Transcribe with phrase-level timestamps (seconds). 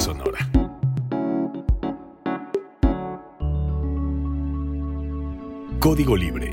[0.00, 0.38] sonora.
[5.78, 6.50] Código Libre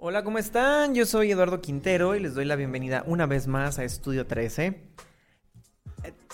[0.00, 0.94] Hola, ¿cómo están?
[0.94, 4.97] Yo soy Eduardo Quintero y les doy la bienvenida una vez más a Estudio 13.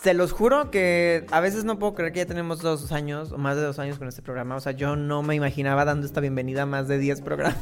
[0.04, 3.38] Se los juro que a veces no puedo creer que ya tenemos dos años o
[3.38, 4.54] más de dos años con este programa.
[4.54, 7.56] O sea, yo no me imaginaba dando esta bienvenida a más de 10 programas.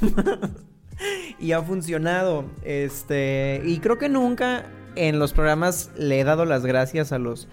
[1.39, 2.47] y ha funcionado.
[2.65, 3.63] Este.
[3.65, 4.67] Y creo que nunca
[4.97, 7.47] en los programas le he dado las gracias a los,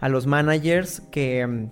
[0.00, 1.70] a los managers que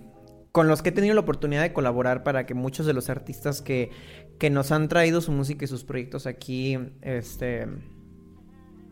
[0.51, 3.61] con los que he tenido la oportunidad de colaborar para que muchos de los artistas
[3.61, 3.91] que,
[4.39, 7.67] que nos han traído su música y sus proyectos aquí, este,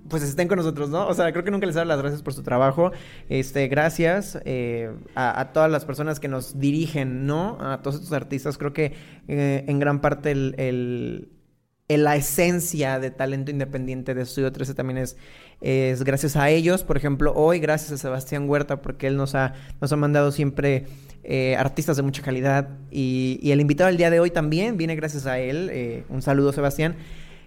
[0.10, 1.08] pues estén con nosotros, ¿no?
[1.08, 2.92] O sea, creo que nunca les dado las gracias por su trabajo.
[3.30, 7.58] Este, gracias eh, a, todas las personas que nos dirigen, ¿no?
[7.62, 8.58] A todos estos artistas.
[8.58, 8.94] Creo que
[9.28, 14.98] eh, en gran parte el, el, la esencia de talento independiente de Estudio 13 también
[14.98, 15.18] es,
[15.62, 16.84] es gracias a ellos.
[16.84, 20.88] Por ejemplo, hoy gracias a Sebastián Huerta porque él nos ha, nos ha mandado siempre
[21.24, 22.70] eh, artistas de mucha calidad.
[22.90, 26.06] Y, el invitado del día de hoy también viene gracias a él.
[26.10, 26.96] Un saludo, Sebastián.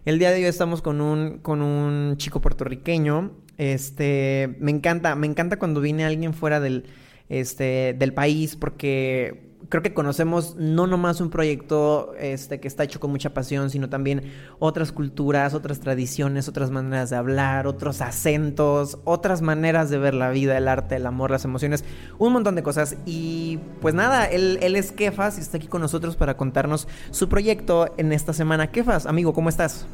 [0.04, 3.30] El día de hoy estamos con un, con un chico puertorriqueño.
[3.56, 6.84] Este, me encanta, me encanta cuando viene alguien fuera del,
[7.30, 13.00] este, del país porque creo que conocemos no nomás un proyecto este, que está hecho
[13.00, 19.00] con mucha pasión, sino también otras culturas, otras tradiciones, otras maneras de hablar, otros acentos,
[19.02, 21.84] otras maneras de ver la vida, el arte, el amor, las emociones,
[22.18, 22.96] un montón de cosas.
[23.04, 27.28] Y pues nada, él, él es Kefas y está aquí con nosotros para contarnos su
[27.28, 28.70] proyecto en esta semana.
[28.70, 29.88] Kefas, amigo, ¿cómo estás?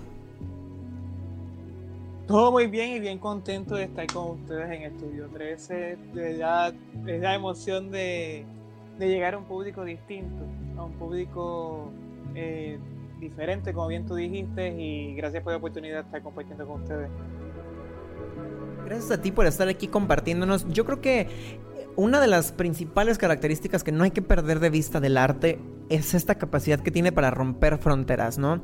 [2.26, 5.96] Todo muy bien y bien contento de estar con ustedes en Estudio 13.
[6.12, 6.74] De verdad,
[7.06, 8.44] es la emoción de
[9.00, 10.44] de llegar a un público distinto,
[10.76, 11.90] a un público
[12.34, 12.78] eh,
[13.18, 17.08] diferente, como bien tú dijiste, y gracias por la oportunidad de estar compartiendo con ustedes.
[18.84, 20.68] Gracias a ti por estar aquí compartiéndonos.
[20.68, 21.28] Yo creo que
[21.96, 26.14] una de las principales características que no hay que perder de vista del arte es
[26.14, 28.60] esta capacidad que tiene para romper fronteras, ¿no?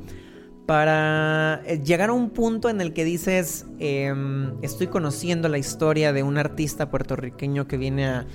[0.65, 6.13] Para eh, llegar a un punto en el que dices, em, estoy conociendo la historia
[6.13, 8.27] de un artista puertorriqueño que viene a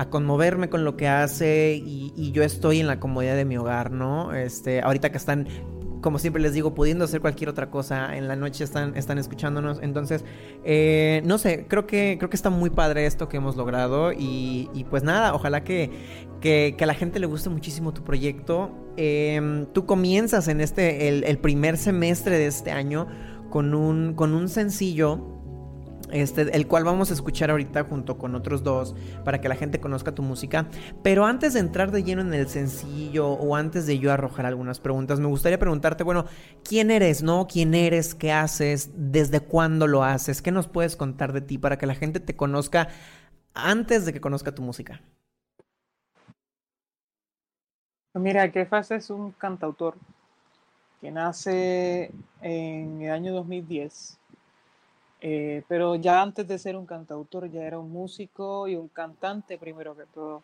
[0.00, 3.90] a conmoverme con lo que hace y, yo estoy en la comodidad de mi hogar,
[3.90, 4.32] ¿no?
[4.32, 5.46] Este, ahorita que están
[6.00, 9.80] como siempre les digo, pudiendo hacer cualquier otra cosa, en la noche están, están escuchándonos.
[9.82, 10.24] Entonces,
[10.64, 14.10] eh, no sé, creo que, creo que está muy padre esto que hemos logrado.
[14.12, 15.90] Y, pues nada, ojalá que,
[16.40, 18.70] que, a la gente le guste muchísimo tu proyecto.
[18.96, 23.06] Em, tú comienzas en este, el, el, primer semestre de este año
[23.50, 25.39] con un, con un sencillo
[26.12, 28.94] este, el cual vamos a escuchar ahorita junto con otros dos
[29.24, 30.66] para que la gente conozca tu música.
[31.02, 34.80] Pero antes de entrar de lleno en el sencillo o antes de yo arrojar algunas
[34.80, 36.26] preguntas, me gustaría preguntarte, bueno,
[36.62, 37.46] ¿quién eres, no?
[37.46, 38.14] ¿Quién eres?
[38.14, 38.90] ¿Qué haces?
[38.94, 40.42] ¿Desde cuándo lo haces?
[40.42, 42.88] ¿Qué nos puedes contar de ti para que la gente te conozca
[43.54, 45.00] antes de que conozca tu música?
[48.14, 49.94] Mira, Kefas es un cantautor
[51.00, 52.10] que nace
[52.42, 54.19] en el año 2010
[55.20, 59.58] eh, pero ya antes de ser un cantautor, ya era un músico y un cantante
[59.58, 60.42] primero que todo.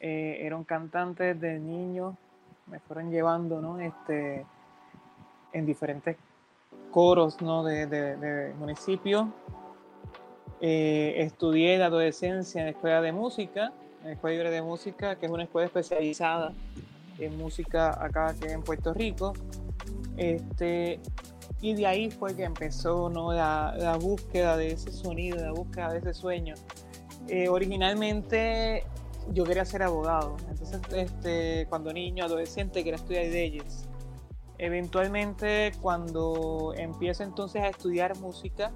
[0.00, 2.16] Eh, era un cantante de niño,
[2.66, 3.78] me fueron llevando, ¿no?
[3.80, 4.44] Este,
[5.52, 6.16] en diferentes
[6.90, 7.64] coros, ¿no?
[7.64, 9.32] De, de, municipio.
[10.60, 13.72] Eh, estudié la adolescencia en la escuela de música,
[14.02, 16.52] en la escuela libre de música, que es una escuela especializada
[17.18, 19.32] en música acá en Puerto Rico.
[20.16, 21.00] Este,
[21.62, 23.32] y de ahí fue que empezó ¿no?
[23.32, 26.54] la, búsqueda de ese sonido, la búsqueda de ese sueño.
[27.28, 28.84] Eh, originalmente
[29.32, 33.88] yo quería ser abogado, entonces este, cuando niño, adolescente, quería estudiar leyes.
[34.58, 38.72] Eventualmente cuando empiezo entonces a estudiar música,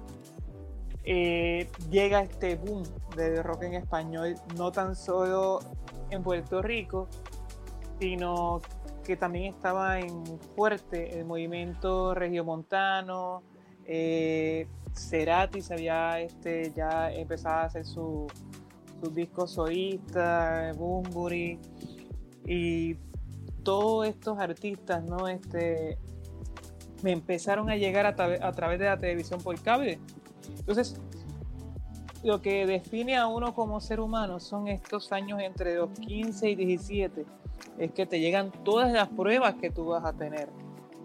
[1.03, 2.83] eh, llega este boom
[3.17, 5.59] de rock en español, no tan solo
[6.09, 7.09] en Puerto Rico,
[7.99, 8.61] sino
[9.07, 13.41] que también estaba en fuerte el movimiento regiomontano,
[13.85, 18.27] eh, Cerati se había este, ya empezado a hacer su,
[19.01, 21.57] sus discos solistas, Bumburi,
[22.45, 22.95] y
[23.63, 25.29] todos estos artistas, ¿no?
[25.29, 25.97] Este,
[27.01, 29.99] me empezaron a llegar a, a través de la televisión por cable.
[30.59, 30.99] Entonces,
[32.25, 36.55] lo que define a uno como ser humano son estos años entre los 15 y
[36.55, 37.25] 17
[37.77, 40.49] es que te llegan todas las pruebas que tú vas a tener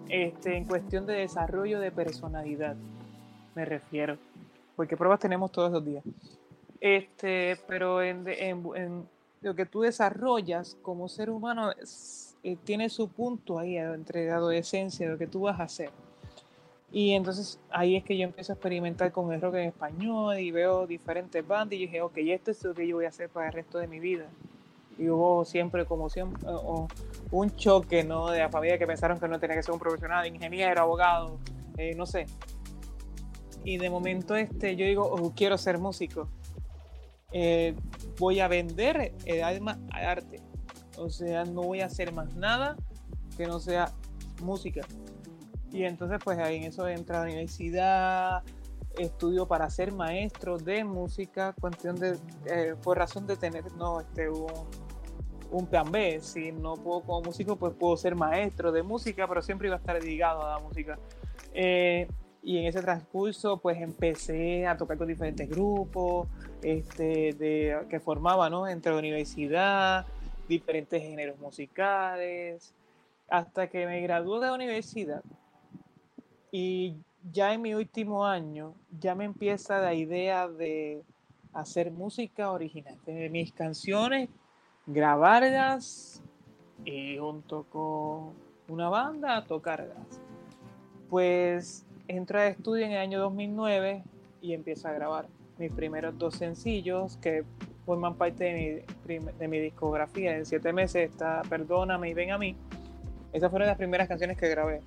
[0.09, 2.77] este, en cuestión de desarrollo de personalidad,
[3.55, 4.19] me refiero,
[4.77, 6.05] porque pruebas tenemos todos los días.
[6.81, 9.07] Este, pero en,
[9.41, 11.71] lo que tú desarrollas como ser humano
[12.43, 15.91] eh, tiene su punto ahí entre la adolescencia, lo que tú vas a hacer.
[16.93, 20.51] Y entonces ahí es que yo empiezo a experimentar con el rock en español y
[20.51, 23.47] veo diferentes bandas y dije, ok, esto es lo que yo voy a hacer para
[23.47, 24.27] el resto de mi vida.
[24.99, 26.47] Y hubo siempre como siempre
[27.31, 28.31] un choque ¿no?
[28.31, 31.39] de la familia que pensaron que no tenía que ser un profesional, ingeniero, abogado,
[31.79, 32.27] eh, no sé.
[33.65, 36.29] Y de momento este, yo digo, oh, quiero ser músico.
[37.33, 37.75] Eh,
[38.19, 40.41] voy a vender el alma al arte.
[40.99, 42.77] O sea, no voy a hacer más nada
[43.37, 43.93] que no sea
[44.43, 44.83] música.
[45.73, 48.43] Y entonces pues ahí en eso entra la universidad,
[48.99, 54.29] estudio para ser maestro de música, cuestión de, eh, por razón de tener no, este,
[54.29, 54.53] un,
[55.51, 56.21] un plan B.
[56.21, 59.79] Si no puedo como músico, pues puedo ser maestro de música, pero siempre iba a
[59.79, 60.99] estar dedicado a la música.
[61.55, 62.09] Eh,
[62.43, 66.27] y en ese transcurso pues empecé a tocar con diferentes grupos
[66.63, 68.67] este, de, que formaban ¿no?
[68.67, 70.07] entre la universidad,
[70.49, 72.75] diferentes géneros musicales,
[73.29, 75.23] hasta que me gradué de la universidad
[76.51, 76.97] y
[77.31, 81.03] ya en mi último año ya me empieza la idea de
[81.53, 84.29] hacer música original, de mis canciones,
[84.87, 86.23] grabarlas
[86.85, 88.33] y junto con
[88.69, 90.21] una banda tocarlas.
[91.11, 94.03] Pues entro a estudio en el año 2009
[94.41, 95.29] y empiezo a grabar
[95.59, 97.45] mis primeros dos sencillos que
[97.85, 100.37] forman parte de mi, de mi discografía.
[100.37, 102.57] En siete meses está Perdóname y Ven a mí.
[103.33, 104.81] Esas fueron las primeras canciones que grabé.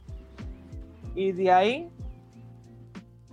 [1.16, 1.90] Y de ahí,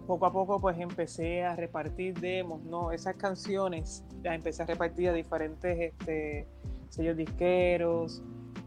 [0.06, 2.92] poco a poco, pues empecé a repartir demos, ¿no?
[2.92, 6.46] Esas canciones las empecé a repartir a diferentes este,
[6.88, 8.22] sellos disqueros,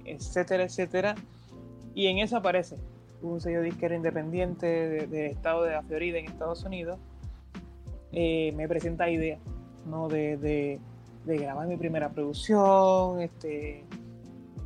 [0.06, 1.16] etcétera, etcétera.
[1.94, 2.78] Y en eso aparece
[3.22, 7.00] un sello disquero independiente del de estado de la Florida en Estados Unidos.
[8.12, 9.40] Eh, me presenta idea,
[9.86, 10.08] ¿no?
[10.08, 10.80] De, de,
[11.26, 13.84] de, grabar mi primera producción, este,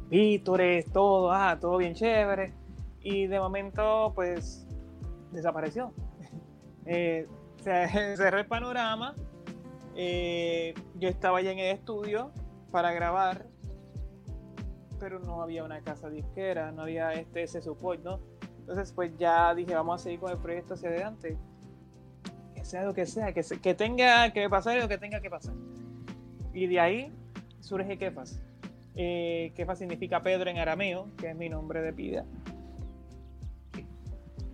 [0.09, 2.53] vítores, todo, ah, todo bien chévere
[3.01, 4.67] y de momento pues
[5.31, 5.93] desapareció.
[6.91, 7.27] Eh,
[7.61, 9.15] se cerró el panorama,
[9.95, 12.31] eh, yo estaba ya en el estudio
[12.71, 13.45] para grabar,
[14.99, 18.19] pero no había una casa disquera, no había este, ese support, ¿no?
[18.61, 21.37] Entonces pues ya dije, vamos a seguir con el proyecto hacia adelante.
[22.55, 25.53] Que sea lo que sea, que, que tenga que pasar lo que tenga que pasar.
[26.53, 27.11] Y de ahí
[27.59, 28.41] surge Kefas.
[28.95, 32.25] Eh, Kefas significa Pedro en arameo, que es mi nombre de pida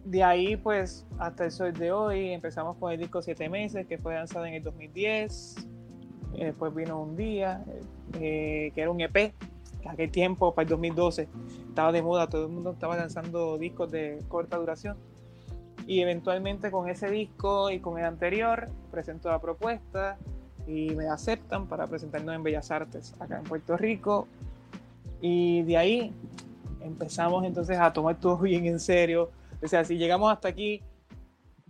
[0.05, 3.97] de ahí, pues, hasta el sol de hoy, empezamos con el disco Siete Meses, que
[3.97, 5.67] fue lanzado en el 2010.
[6.35, 7.65] Eh, después vino un día,
[8.19, 9.33] eh, que era un EP,
[9.81, 11.27] que aquel tiempo, para el 2012,
[11.69, 14.95] estaba de moda, todo el mundo estaba lanzando discos de corta duración.
[15.87, 20.17] Y eventualmente con ese disco y con el anterior, presento la propuesta
[20.67, 24.27] y me aceptan para presentarnos en Bellas Artes, acá en Puerto Rico.
[25.19, 26.13] Y de ahí
[26.81, 29.31] empezamos entonces a tomar todo bien en serio
[29.61, 30.81] o sea, si llegamos hasta aquí,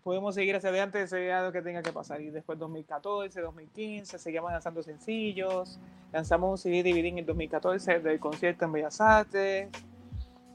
[0.06, 2.22] podemos seguir hacia adelante, sea lo que tenga que pasar.
[2.22, 5.80] Y después 2014, 2015, seguimos lanzando sencillos.
[6.14, 9.70] Lanzamos un CD DVD en el 2014 del concierto en Bellas Artes.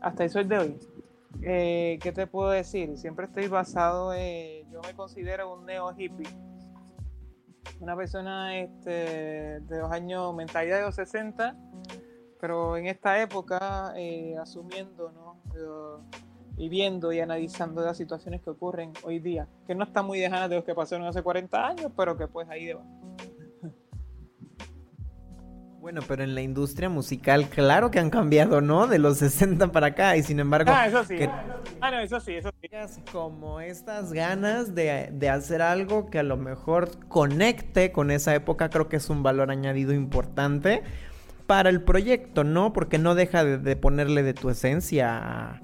[0.00, 0.78] Hasta el sol de hoy.
[1.42, 2.96] Eh, ¿Qué te puedo decir?
[2.96, 4.70] Siempre estoy basado en.
[4.70, 6.28] Yo me considero un neo hippie.
[7.80, 11.56] Una persona este, de los años, mentalidad de los 60,
[12.40, 15.36] pero en esta época eh, asumiendo, ¿no?
[16.60, 20.50] Y viendo y analizando las situaciones que ocurren hoy día, que no están muy lejanas
[20.50, 22.82] de los que pasaron hace 40 años, pero que pues ahí va.
[25.80, 28.86] Bueno, pero en la industria musical, claro que han cambiado, ¿no?
[28.86, 30.70] De los 60 para acá, y sin embargo.
[30.70, 31.16] Ah, eso sí.
[31.80, 33.00] Ah, no, eso sí, eso sí.
[33.10, 38.68] Como estas ganas de, de, hacer algo que a lo mejor conecte con esa época,
[38.68, 40.82] creo que es un valor añadido importante
[41.46, 42.74] para el proyecto, ¿no?
[42.74, 45.62] Porque no deja de, de ponerle de tu esencia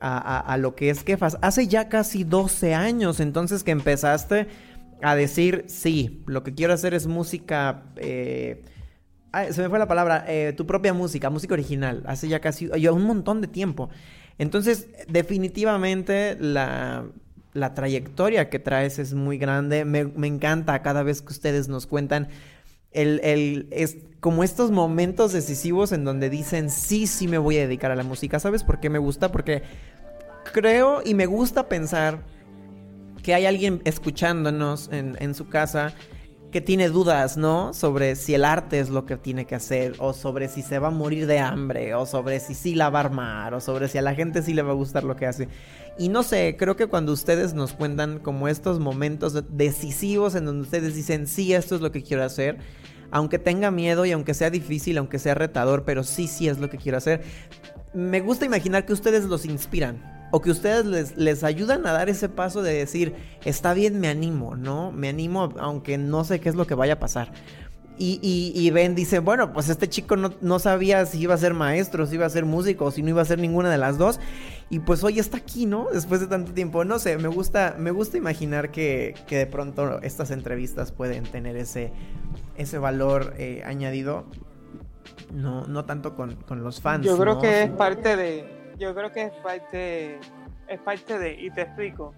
[0.00, 1.38] a lo que es Kefas.
[1.42, 4.48] Hace ya casi 12 años entonces que empezaste
[5.02, 7.82] a decir, sí, lo que quiero hacer es música...
[7.96, 8.62] Eh,
[9.50, 12.02] se me fue la palabra, eh, tu propia música, música original.
[12.06, 13.90] Hace ya casi un montón de tiempo.
[14.38, 17.04] Entonces, definitivamente la,
[17.52, 19.84] la trayectoria que traes es muy grande.
[19.84, 22.28] Me, me, encanta cada vez que ustedes nos cuentan
[22.90, 23.68] el, el,
[24.20, 28.02] como estos momentos decisivos en donde dicen, sí, sí me voy a dedicar a la
[28.02, 28.40] música.
[28.40, 29.30] ¿Sabes por qué me gusta?
[29.30, 29.62] Porque
[30.52, 32.20] creo y me gusta pensar
[33.22, 35.94] que hay alguien escuchándonos en, en su casa
[36.50, 37.74] que tiene dudas, ¿no?
[37.74, 40.88] Sobre si el arte es lo que tiene que hacer, o sobre si se va
[40.88, 43.98] a morir de hambre, o sobre si sí la va a armar, o sobre si
[43.98, 45.48] a la gente sí le va a gustar lo que hace.
[45.98, 50.62] Y no sé, creo que cuando ustedes nos cuentan como estos momentos decisivos en donde
[50.62, 52.58] ustedes dicen, sí, esto es lo que quiero hacer,
[53.10, 56.70] aunque tenga miedo y aunque sea difícil, aunque sea retador, pero sí, sí es lo
[56.70, 57.22] que quiero hacer,
[57.94, 62.28] me gusta imaginar que ustedes los inspiran o que ustedes les, ayudan a dar ese
[62.28, 64.92] paso de decir, está bien, me animo, ¿no?
[64.92, 67.32] Me animo aunque no sé qué es lo que vaya a pasar.
[68.00, 71.52] Y, y, Ben dice, bueno, pues este chico no, no, sabía si iba a ser
[71.52, 74.20] maestro, si iba a ser músico, si no iba a ser ninguna de las dos.
[74.70, 75.88] Y pues hoy está aquí, ¿no?
[75.92, 76.84] Después de tanto tiempo.
[76.84, 81.56] No sé, me gusta, me gusta imaginar que, que de pronto estas entrevistas pueden tener
[81.56, 81.90] ese,
[82.58, 84.26] ese valor eh, añadido.
[85.32, 87.06] No, no tanto con, con los fans.
[87.06, 90.18] Yo creo que es parte de, yo creo que es parte,
[90.66, 92.14] es parte de, y te explico,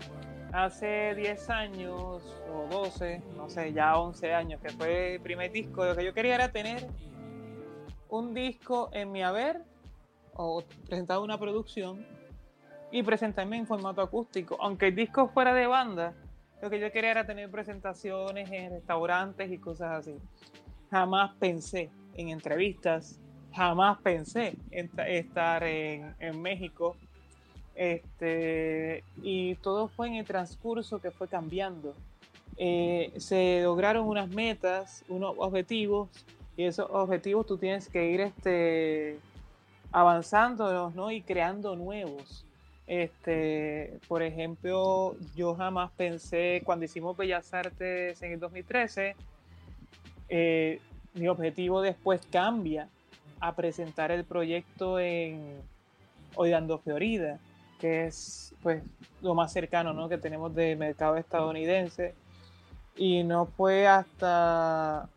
[0.52, 5.84] hace 10 años o 12, no sé, ya 11 años, que fue el primer disco,
[5.84, 6.86] lo que yo quería era tener
[8.08, 9.62] un disco en mi haber
[10.34, 12.06] o presentar una producción
[12.90, 14.56] y presentarme en formato acústico.
[14.60, 16.14] Aunque el disco fuera de banda,
[16.60, 20.14] lo que yo quería era tener presentaciones en restaurantes y cosas así.
[20.90, 23.18] Jamás pensé en entrevistas,
[23.54, 26.96] jamás pensé en estar en, México.
[27.74, 31.94] Este, y todo fue en el transcurso que fue cambiando.
[32.56, 36.10] Eh, se lograron unas metas, unos objetivos,
[36.56, 39.18] y esos objetivos tú tienes que ir este,
[39.92, 41.10] avanzándolos ¿no?
[41.10, 42.44] y creando nuevos.
[42.90, 49.14] Este, por ejemplo, yo jamás pensé, cuando hicimos Bellas Artes en el 2013,
[50.28, 50.80] eh,
[51.14, 52.88] mi objetivo después cambia
[53.38, 55.60] a presentar el proyecto en
[56.34, 57.38] Oidando Florida,
[57.78, 58.82] que es pues
[59.22, 60.08] lo más cercano ¿no?
[60.08, 62.16] que tenemos del mercado estadounidense.
[62.96, 65.08] Y no fue hasta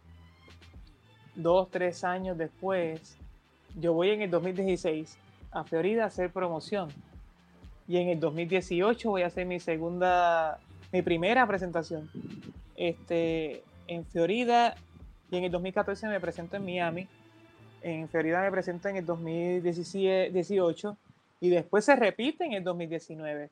[1.34, 3.18] dos, tres años después,
[3.76, 5.18] yo voy en el 2016
[5.50, 6.90] a Florida a hacer promoción.
[7.88, 10.60] Y en el 2018 voy a hacer mi segunda,
[10.92, 12.10] mi primera presentación
[12.76, 14.76] este, en Florida.
[15.30, 17.08] Y en el 2014 me presento en Miami
[17.84, 20.98] en Florida me presenta en el 2018
[21.42, 23.50] y después se repite en el 2019.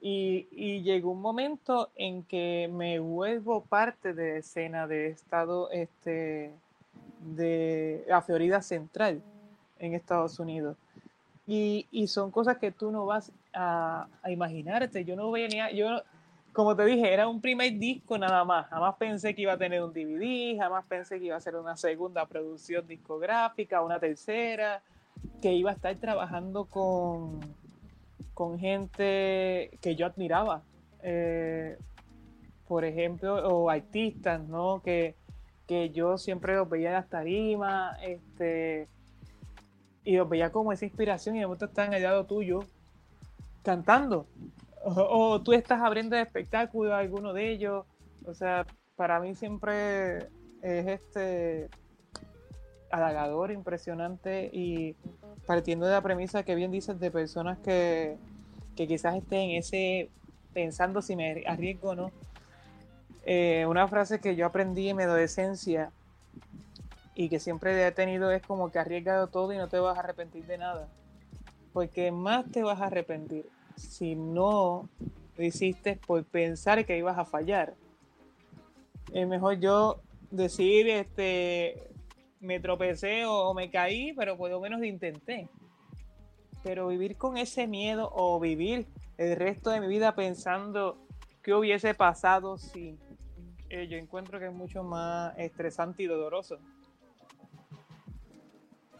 [0.00, 6.50] Y, y, llegó un momento en que me vuelvo parte de escena de estado este,
[7.20, 9.22] de la Florida Central
[9.78, 10.76] en Estados Unidos.
[11.46, 15.04] Y, son cosas que tú no vas a, imaginarte.
[15.04, 16.02] Yo no venía, yo
[16.52, 18.66] como te dije, era un primer disco nada más.
[18.68, 21.76] Jamás pensé que iba a tener un DVD, jamás pensé que iba a ser una
[21.76, 24.82] segunda producción discográfica, una tercera,
[25.40, 27.40] que iba a estar trabajando con,
[28.34, 30.62] con gente que yo admiraba.
[31.02, 31.78] Eh,
[32.68, 34.80] por ejemplo, o artistas, ¿no?
[34.82, 35.14] Que,
[35.66, 38.88] que yo siempre los veía en las tarimas, este,
[40.04, 42.60] y veía como esa inspiración y de momento están al lado tuyo
[43.62, 44.26] cantando
[44.84, 47.84] o, tú estás abriendo el espectáculo alguno de ellos.
[48.26, 48.66] O sea,
[48.96, 50.28] para mí siempre
[50.62, 51.68] es este
[52.90, 54.94] halagador, impresionante y
[55.46, 58.16] partiendo de la premisa que bien dices de personas que,
[58.76, 60.10] que quizás estén en ese
[60.52, 62.12] pensando si me arriesgo o no.
[63.24, 65.90] Eh, una frase que yo aprendí en mi adolescencia
[67.14, 70.00] y que siempre he tenido es como que arriesgado todo y no te vas a
[70.00, 70.88] arrepentir de nada.
[71.72, 74.88] Porque más te vas a arrepentir si no
[75.36, 77.74] lo hiciste por pensar que ibas a fallar.
[79.12, 80.00] Es mejor yo
[80.30, 81.90] decir, este,
[82.40, 85.48] me tropecé o, me caí, pero por lo menos intenté.
[86.62, 88.86] Pero vivir con ese miedo o vivir
[89.18, 90.98] el resto de mi vida pensando
[91.42, 92.98] qué hubiese pasado si
[93.68, 96.58] eh, yo encuentro que es mucho más estresante y doloroso.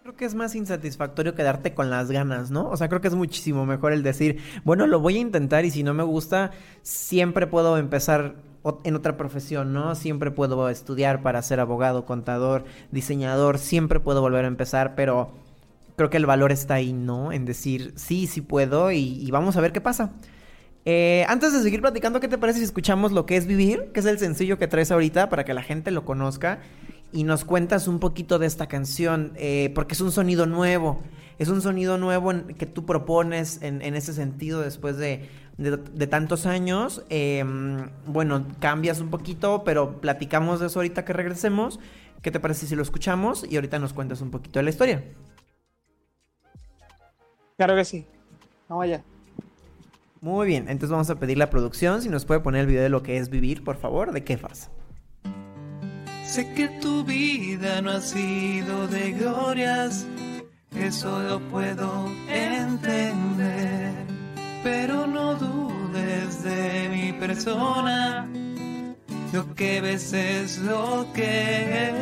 [0.02, 2.68] Creo que es más insatisfactorio quedarte con las ganas, ¿no?
[2.68, 5.70] O sea, creo que es muchísimo mejor el decir, bueno, lo voy a intentar y
[5.70, 6.50] si no me gusta,
[6.82, 8.34] siempre puedo empezar
[8.82, 9.94] en otra profesión, ¿no?
[9.94, 15.30] Siempre puedo estudiar para ser abogado, contador, diseñador, siempre puedo volver a empezar, pero
[15.94, 17.30] creo que el valor está ahí, ¿no?
[17.30, 20.10] En decir, sí, sí puedo y, vamos a ver qué pasa.
[20.84, 23.92] Eh, antes de seguir platicando, ¿qué te parece si escuchamos lo que es vivir?
[23.94, 26.58] Que es el sencillo que traes ahorita para que la gente lo conozca
[27.12, 31.02] y nos cuentas un poquito de esta canción, eh, porque es un sonido nuevo,
[31.38, 35.28] es un sonido nuevo que tú propones en, ese sentido después de,
[36.08, 37.04] tantos años.
[37.08, 41.80] Em, bueno, cambias un poquito, pero platicamos de eso ahorita que regresemos.
[42.22, 45.04] ¿Qué te parece si lo escuchamos y ahorita nos cuentas un poquito de la historia?
[47.56, 48.06] Claro que sí.
[48.68, 49.04] Vamos allá.
[50.20, 52.88] Muy bien, entonces vamos a pedir la producción si nos puede poner el video de
[52.88, 54.70] lo que es vivir, por favor, de qué faz.
[56.32, 60.06] Sé que tu vida no ha sido de glorias,
[60.74, 63.92] eso lo puedo entender.
[64.64, 68.26] Pero no dudes de mi persona,
[69.34, 71.92] lo que ves es lo que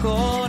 [0.00, 0.39] circle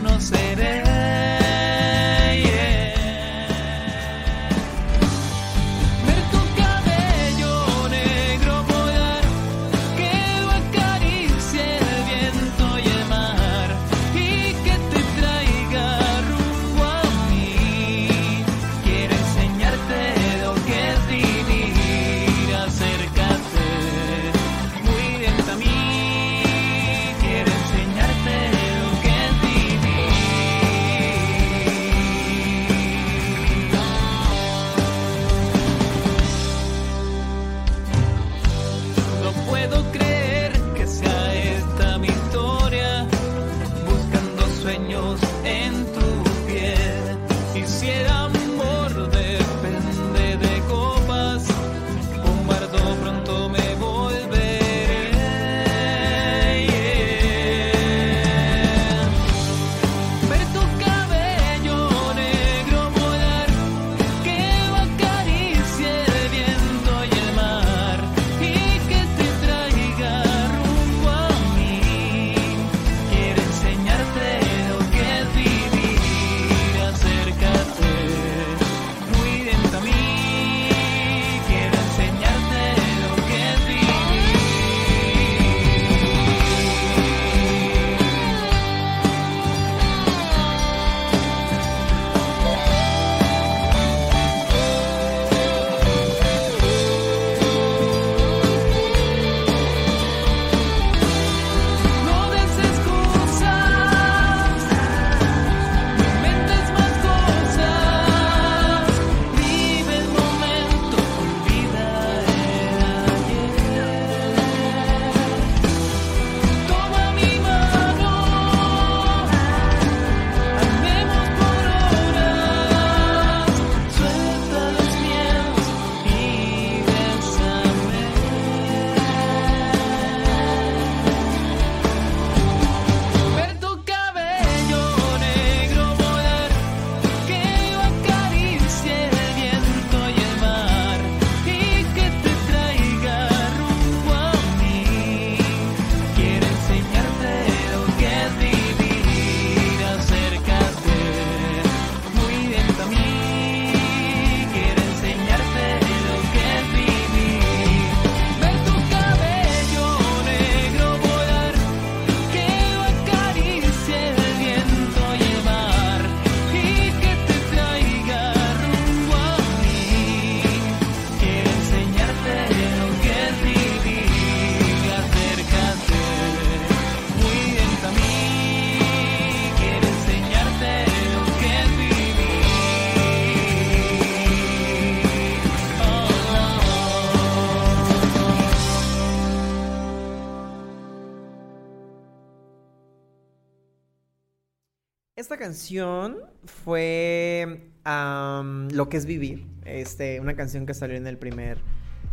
[196.46, 199.48] fue am, Lo que es vivir.
[199.66, 201.60] Este, una canción que salió en el primer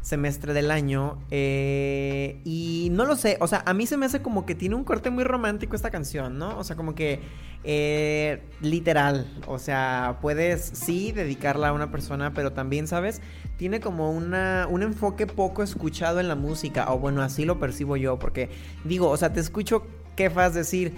[0.03, 1.19] semestre del año.
[1.31, 4.75] eh, y no lo sé, o sea, a mí se me hace como que tiene
[4.75, 6.59] un corte muy romántico esta canción, ¿no?
[6.59, 7.21] O sea, como que
[7.65, 9.27] eh, literal.
[9.47, 13.21] O sea, puedes sí dedicarla a una persona, pero también, ¿sabes?
[13.57, 16.93] Tiene como una, un enfoque poco escuchado en la música.
[16.93, 18.19] O bueno, así lo percibo yo.
[18.19, 18.51] Porque
[18.85, 20.95] digo, o sea, te escucho Kefas decir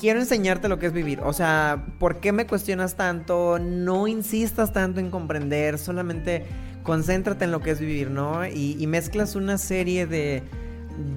[0.00, 1.20] quiero enseñarte lo que es vivir.
[1.20, 3.58] O sea, ¿por qué me cuestionas tanto?
[3.60, 6.46] No insistas tanto en comprender, solamente
[6.82, 8.46] concéntrate en lo que es vivir, ¿no?
[8.46, 10.42] Y, mezclas una serie de,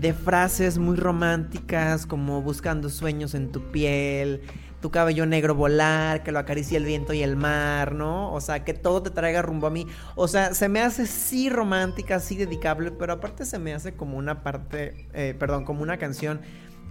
[0.02, 4.42] de frases muy románticas, como buscando sueños en tu piel,
[4.82, 8.34] tu cabello negro volar, que lo acaricie el viento y el mar, ¿no?
[8.34, 9.88] O sea, que todo te traiga rumbo a mí.
[10.16, 14.18] O sea, se me hace sí romántica, sí dedicable, pero aparte se me hace como
[14.18, 16.42] una parte, eh, perdón, como una canción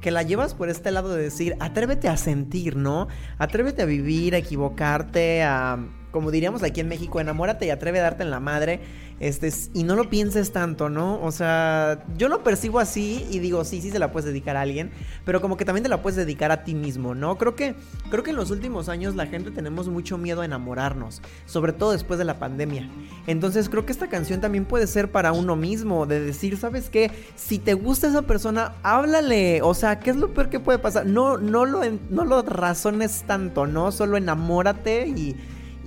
[0.03, 3.09] que la llevas por este lado de decir, atrévete a sentir, ¿no?
[3.39, 5.79] Atrévete a vivir, a equivocarte, a,
[6.13, 8.81] como diríamos aquí en México, enamórate y atreve a darte en la madre.
[9.23, 11.23] Este, y no lo pienses tanto, ¿no?
[11.23, 14.63] O sea, yo lo percibo así y digo, sí, sí se la puedes dedicar a
[14.63, 14.91] alguien,
[15.25, 17.39] pero como que también te la puedes dedicar a ti mismo, ¿no?
[17.39, 17.77] Creo que,
[18.11, 21.93] creo que en los últimos años la gente tenemos mucho miedo a enamorarnos, sobre todo
[21.93, 22.91] después de la pandemia.
[23.29, 27.13] Entonces creo que esta canción también puede ser para uno mismo, de decir, ¿sabes qué?
[27.37, 29.63] Si te gusta esa persona, háblale.
[29.63, 31.07] O sea, ¿qué es lo peor que puede pasar?
[31.07, 33.93] No, no lo, no lo razones tanto, ¿no?
[33.93, 35.37] Solo enamórate y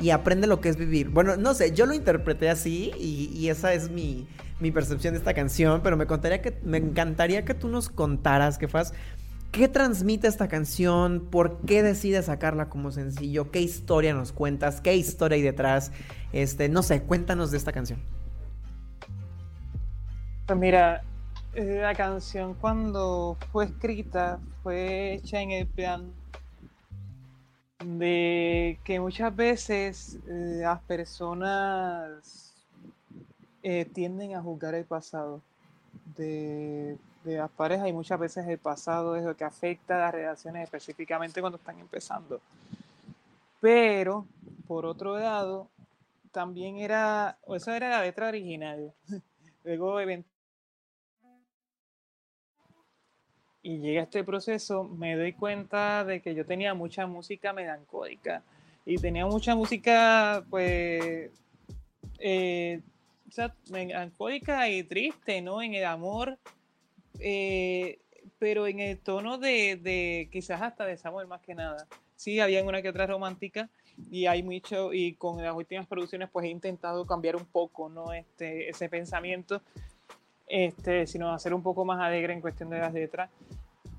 [0.01, 1.10] y aprende lo que es vivir.
[1.10, 4.27] Bueno, no sé, yo lo interpreté así y, esa es mi,
[4.73, 8.67] percepción de esta canción, pero me, contaría que, me encantaría que tú nos contaras, que
[8.67, 8.93] fas,
[9.51, 14.95] qué transmite esta canción, por qué decides sacarla como sencillo, qué historia nos cuentas, qué
[14.95, 15.91] historia hay detrás,
[16.34, 17.99] este, no sé, cuéntanos de esta canción.
[20.45, 21.03] Pues mira,
[21.53, 26.12] eh, la canción cuando fue escrita fue hecha en el plan
[27.80, 32.54] de que muchas veces eh, las personas
[33.64, 35.42] eh, tienden a juzgar el pasado
[36.16, 40.64] de, las parejas y muchas veces el pasado es lo que afecta a las relaciones
[40.64, 42.40] específicamente cuando están empezando.
[43.60, 44.28] Pero,
[44.68, 45.68] por otro lado,
[46.32, 48.94] también era, o esa era la letra original.
[49.64, 50.00] Luego,
[53.65, 58.43] y llega este proceso, me doy cuenta de que yo tenía mucha música melancólica
[58.86, 61.32] y tenía mucha música, pues,
[62.19, 62.82] eh,
[63.71, 65.63] melancólica y triste, ¿no?
[65.63, 66.38] En el amor,
[67.17, 67.97] eh,
[68.38, 71.88] pero en el tono de, de, quizás hasta desamor más que nada.
[72.15, 73.71] Sí, había una que otra romántica
[74.12, 78.13] y hay mucho, y con las últimas producciones pues he intentado cambiar un poco, ¿no?
[78.13, 79.63] Este, ese pensamiento
[80.47, 83.29] este, sino hacer un poco más alegre en cuestión de las letras.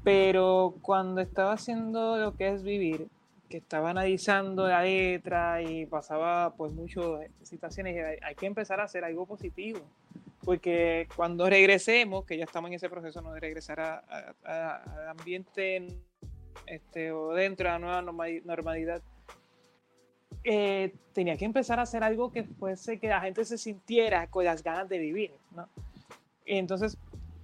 [0.05, 3.09] Pero cuando estaba haciendo lo que es vivir,
[3.49, 7.05] que estaba analizando la letra y pasaba pues muchas
[7.43, 9.81] situaciones, hay, hay que empezar a hacer algo positivo.
[10.45, 13.33] Porque cuando regresemos, que ya estamos en ese proceso ¿no?
[13.33, 15.89] de regresar al ambiente
[16.67, 18.03] este, o dentro de la nueva
[18.45, 19.03] normalidad,
[20.45, 24.45] eh, tenía que empezar a hacer algo que fuese que la gente se sintiera con
[24.45, 25.69] las ganas de vivir, ¿no?
[26.47, 26.97] Entonces,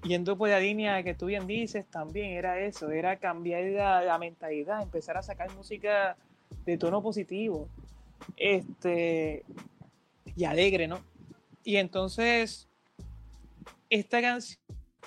[0.04, 4.82] yendo por la línea que tú bien dices, también era eso, era cambiar la, mentalidad,
[4.82, 6.16] empezar a sacar música
[6.64, 7.68] de tono positivo,
[8.36, 9.44] este,
[10.36, 11.00] y alegre, ¿no?
[11.64, 12.68] Y entonces,
[13.90, 14.60] esta canción,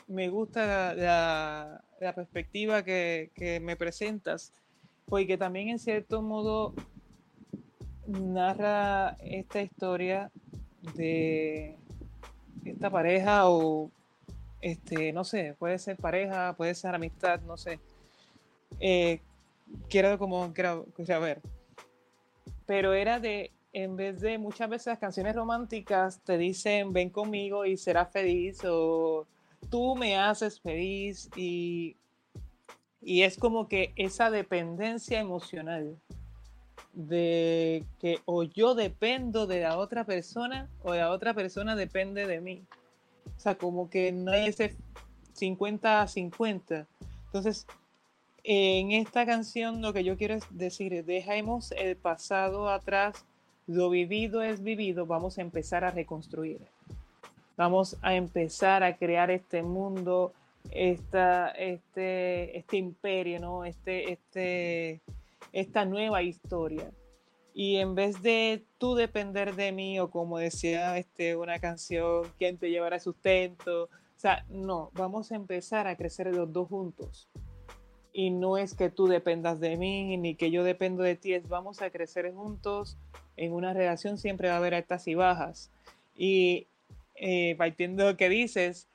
[0.08, 1.81] me gusta la,
[2.13, 4.53] perspectiva que, que, me presentas,
[5.05, 6.75] porque también en cierto modo
[8.05, 10.31] narra esta historia
[10.95, 11.77] de
[12.86, 13.89] esta pareja o
[14.62, 17.80] este, no sé, puede ser pareja, puede ser amistad, no sé.
[18.80, 19.21] Eh,
[19.89, 20.86] quiero como, quiero,
[21.19, 21.41] ver.
[22.67, 27.65] Pero era de, en vez de muchas veces las canciones románticas te dicen ven conmigo
[27.65, 29.26] y serás feliz o
[29.71, 31.98] tú me haces feliz y,
[33.02, 35.98] y es como que esa dependencia emocional
[36.95, 42.41] de que o yo dependo de la otra persona o la otra persona depende de
[42.41, 42.63] mí.
[43.38, 44.75] O sea, como que no hay ese
[45.34, 46.88] 50 a 50.
[47.25, 47.67] Entonces,
[48.43, 53.25] en esta canción lo que yo quiero decir es, dejemos el pasado atrás,
[53.67, 56.62] lo vivido es vivido, vamos a empezar a reconstruir.
[57.58, 60.34] Vamos a empezar a crear este mundo,
[60.71, 63.65] esta, este, este imperio, ¿no?
[63.65, 65.01] Este, este,
[65.56, 66.91] esta nueva historia.
[67.54, 72.58] Y en vez de tú depender de mí o como decía este, una canción, ¿quién
[72.58, 73.86] te llevará sustento?
[73.86, 77.30] O sea, no, vamos a empezar a crecer los dos juntos.
[78.12, 81.48] Y no es que tú dependas de mí ni que yo dependo de ti, es
[81.48, 82.98] vamos a crecer juntos.
[83.38, 85.72] En una relación siempre va a haber altas y bajas.
[86.18, 86.68] Y
[87.15, 88.89] eh, lo que dices,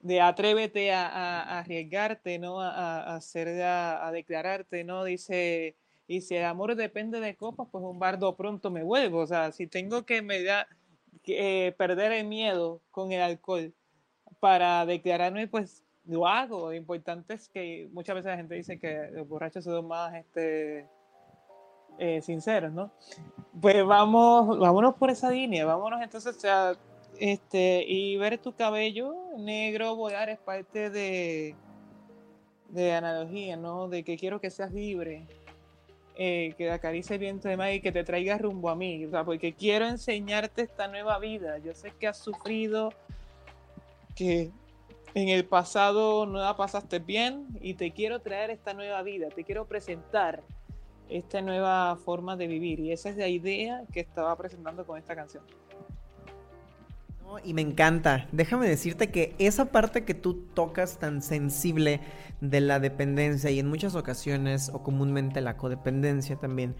[0.00, 2.60] de atrévete a, arriesgarte, ¿no?
[2.60, 5.04] A, hacer, a, declararte, ¿no?
[5.04, 5.74] Dice
[6.12, 9.20] y si el amor depende de copas, pues un bardo pronto me vuelvo.
[9.20, 10.66] O sea, si tengo que, me da,
[11.26, 13.72] eh, perder el miedo con el alcohol
[14.38, 16.66] para declararme, pues lo hago.
[16.66, 20.86] Lo importante es que muchas veces la gente dice que los borrachos son más este,
[21.98, 22.92] eh, sinceros, ¿no?
[23.58, 26.76] Pues vamos, vámonos por esa línea, vámonos entonces, o
[27.18, 31.54] este, y ver tu cabello negro volar es parte de,
[32.68, 33.88] de analogía, ¿no?
[33.88, 35.26] De que quiero que seas libre,
[36.16, 39.24] eh, que acarice el viento de y que te traiga rumbo a mí, o sea,
[39.24, 41.58] porque quiero enseñarte esta nueva vida.
[41.58, 42.92] Yo sé que has sufrido,
[44.14, 44.50] que
[45.14, 49.44] en el pasado no la pasaste bien y te quiero traer esta nueva vida, te
[49.44, 50.42] quiero presentar
[51.08, 52.80] esta nueva forma de vivir.
[52.80, 55.44] Y esa es la idea que estaba presentando con esta canción.
[57.44, 58.26] Y me encanta.
[58.32, 62.00] Déjame decirte que esa parte que tú tocas tan sensible
[62.40, 66.74] de la dependencia y en muchas ocasiones o comúnmente la codependencia también,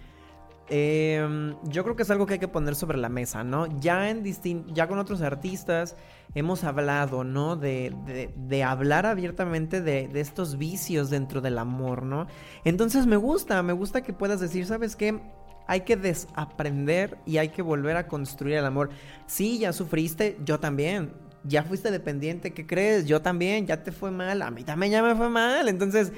[0.74, 3.66] Em, yo creo que es algo que hay que poner sobre la mesa, ¿no?
[3.80, 4.24] Ya, en
[4.72, 5.96] ya con otros artistas
[6.34, 7.56] hemos hablado, ¿no?
[7.56, 7.94] De,
[8.34, 12.26] de, hablar abiertamente de, de, estos vicios dentro del amor, ¿no?
[12.64, 15.20] Entonces me gusta, me gusta que puedas decir, ¿sabes qué?
[15.66, 18.90] Hay que desaprender y hay que volver a construir el amor.
[19.26, 21.12] Sí, ya sufriste, yo también.
[21.44, 23.06] Ya fuiste dependiente, ¿qué crees?
[23.06, 25.68] Yo también, ya te fue mal, a mí también ya me fue mal.
[25.68, 26.12] Entonces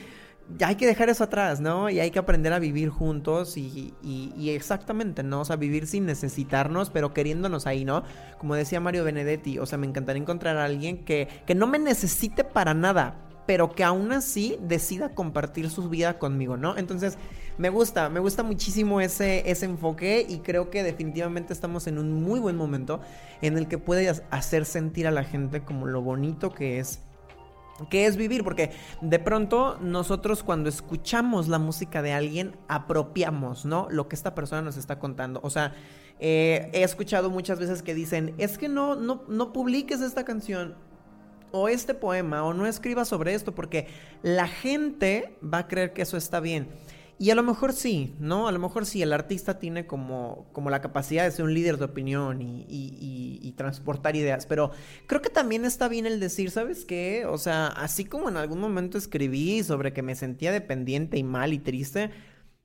[0.58, 1.88] ya hay que dejar eso atrás, ¿no?
[1.88, 5.40] Y hay que aprender a vivir juntos y, y, exactamente, ¿no?
[5.40, 8.04] O sea, vivir sin necesitarnos, pero queriéndonos ahí, ¿no?
[8.38, 11.78] Como decía Mario Benedetti, o sea, me encantaría encontrar a alguien que, que no me
[11.78, 16.76] necesite para nada, pero que aún así decida compartir su vida conmigo, ¿no?
[16.76, 17.18] Entonces,
[17.58, 22.22] me gusta, me gusta muchísimo ese, ese enfoque y creo que definitivamente estamos en un
[22.22, 23.00] muy buen momento
[23.42, 27.00] en el que puedes hacer sentir a la gente como lo bonito que es
[27.90, 28.44] ¿Qué es vivir?
[28.44, 33.88] Porque de pronto nosotros cuando escuchamos la música de alguien apropiamos, ¿no?
[33.90, 35.40] Lo que esta persona nos está contando.
[35.42, 35.74] O sea,
[36.20, 40.76] eh, he escuchado muchas veces que dicen, es que no, no, no publiques esta canción
[41.56, 43.86] o este poema o no escribas sobre esto porque
[44.22, 46.66] la gente va a creer que eso está bien.
[47.16, 48.48] Y a lo mejor sí, ¿no?
[48.48, 51.76] A lo mejor sí, el artista tiene como, como la capacidad de ser un líder
[51.76, 54.72] de opinión y, y, transportar ideas, pero
[55.06, 57.24] creo que también está bien el decir, ¿sabes qué?
[57.24, 61.52] O sea, así como en algún momento escribí sobre que me sentía dependiente y mal
[61.52, 62.10] y triste,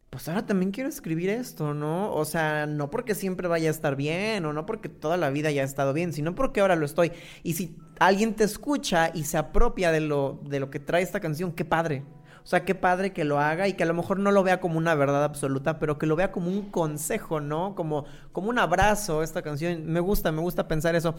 [0.09, 2.13] pues ahora también quiero escribir esto, ¿no?
[2.13, 5.49] O sea, no porque siempre vaya a estar bien o no porque toda la vida
[5.49, 7.11] haya estado bien, sino porque ahora lo estoy.
[7.43, 11.19] Y si alguien te escucha y se apropia de lo, de lo que trae esta
[11.19, 12.03] canción, qué padre,
[12.43, 14.59] o sea, qué padre que lo haga y que a lo mejor no lo vea
[14.59, 17.75] como una verdad absoluta, pero que lo vea como un consejo, ¿no?
[17.75, 19.85] Como, como un abrazo esta canción.
[19.85, 21.13] Me gusta, me gusta pensar eso.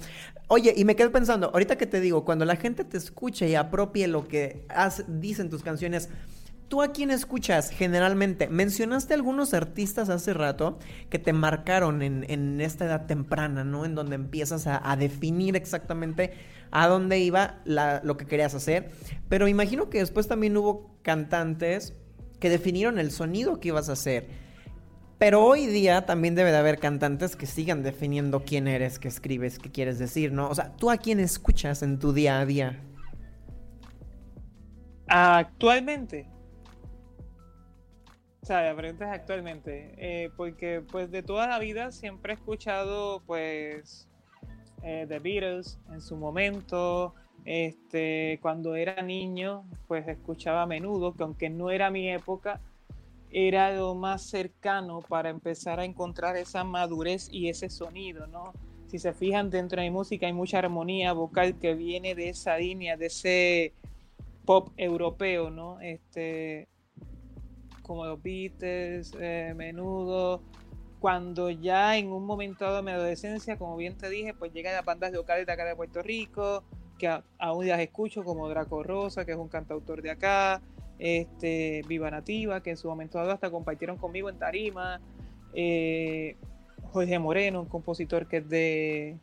[0.49, 3.55] Oye, y me quedo pensando, ahorita que te digo, cuando la gente te escuche y
[3.55, 4.67] apropie lo que
[5.07, 6.09] dicen tus canciones,
[6.71, 8.47] ¿Tú a quién escuchas generalmente?
[8.47, 10.79] Mencionaste algunos artistas hace rato
[11.09, 13.85] que te marcaron en, esta edad temprana, ¿no?
[13.85, 16.33] En donde empiezas a, definir exactamente
[16.71, 18.93] a dónde iba lo que querías hacer.
[19.29, 21.95] Pero imagino que después también hubo cantantes
[22.39, 24.29] que definieron el sonido que ibas a hacer.
[25.19, 29.59] Pero hoy día también debe de haber cantantes que sigan definiendo quién eres, qué escribes,
[29.59, 30.49] qué quieres decir, ¿no?
[30.49, 32.79] O sea, ¿tú a quién escuchas en tu día a día?
[35.09, 36.29] Actualmente.
[38.51, 39.95] Sea, la actualmente.
[39.97, 44.09] Eh, porque pues de toda la vida siempre he escuchado pues
[44.83, 47.15] eh, The Beatles en su momento.
[47.45, 52.61] Este, cuando era niño, pues escuchaba a menudo, que aunque no era mi época,
[53.31, 58.53] era lo más cercano para empezar a encontrar esa madurez y ese sonido, ¿no?
[58.89, 62.59] Si se fijan dentro de mi música hay mucha armonía vocal que viene de esa
[62.59, 63.75] línea, de ese
[64.45, 65.81] pop europeo, ¿no?
[65.81, 66.67] Este,
[67.91, 70.41] como los Beatles, eh, menudo,
[71.01, 74.75] cuando ya en un momento dado de mi adolescencia, como bien te dije, pues llegan
[74.75, 76.63] las bandas locales de acá de Puerto Rico,
[77.01, 80.63] que aún las escucho, como Draco Rosa, que es un cantautor de acá,
[81.01, 85.01] este, Viva Nativa, que en su momento dado hasta compartieron conmigo en Tarima,
[85.53, 86.37] eh,
[86.93, 89.17] Jorge Moreno, un compositor que es de,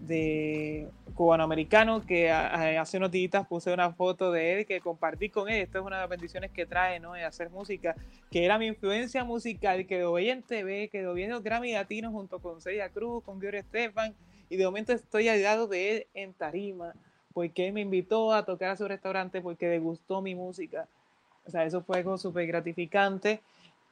[0.00, 5.62] de cubanoamericano que hace unos días puse una foto de él que compartí con él.
[5.62, 7.12] Esto es una de las bendiciones que trae, ¿no?
[7.12, 7.94] De hacer música,
[8.30, 11.42] que era mi influencia musical, que lo veía en TV, que lo vi en los
[11.42, 14.14] Grammy Latinos junto con Celia Cruz, con Gloria Estefan,
[14.50, 16.92] y de momento estoy al lado de él en Tarima,
[17.32, 20.86] porque él me invitó a tocar a su restaurante porque le gustó mi música.
[21.46, 23.40] O sea, eso fue algo súper gratificante.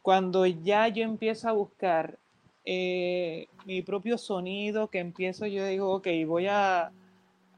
[0.03, 2.19] Cuando ya yo empiezo a buscar
[2.65, 6.93] eh, mi propio sonido, que empiezo, yo digo, ok, voy a,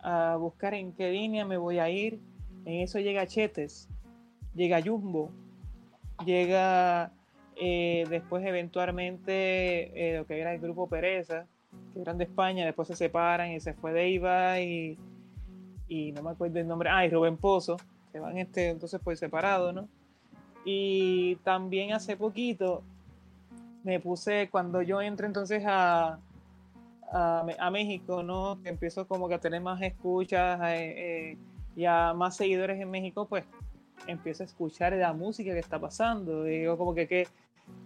[0.01, 2.21] a, buscar en qué línea me voy a ir.
[2.65, 3.89] En eso llega Chetes,
[4.55, 5.31] llega Jumbo,
[6.25, 7.13] llega
[7.57, 11.47] eh, después eventualmente eh, lo que era el grupo Pereza,
[11.93, 14.99] que eran de España, después se separan y se fue Deiva y,
[15.89, 17.77] y no me acuerdo el nombre, ah, y Rubén Pozo,
[18.11, 19.89] se van este, entonces pues separado, ¿no?
[20.65, 22.83] Y también hace poquito
[23.85, 26.19] me puse, cuando yo entro entonces a,
[27.13, 28.59] a, México, ¿no?
[28.65, 31.39] Empiezo como que a tener más escuchas eh, eh,
[31.77, 33.45] y a más seguidores en México, pues
[34.07, 36.45] empiezo a escuchar la música que está pasando.
[36.45, 37.29] Digo como que qué,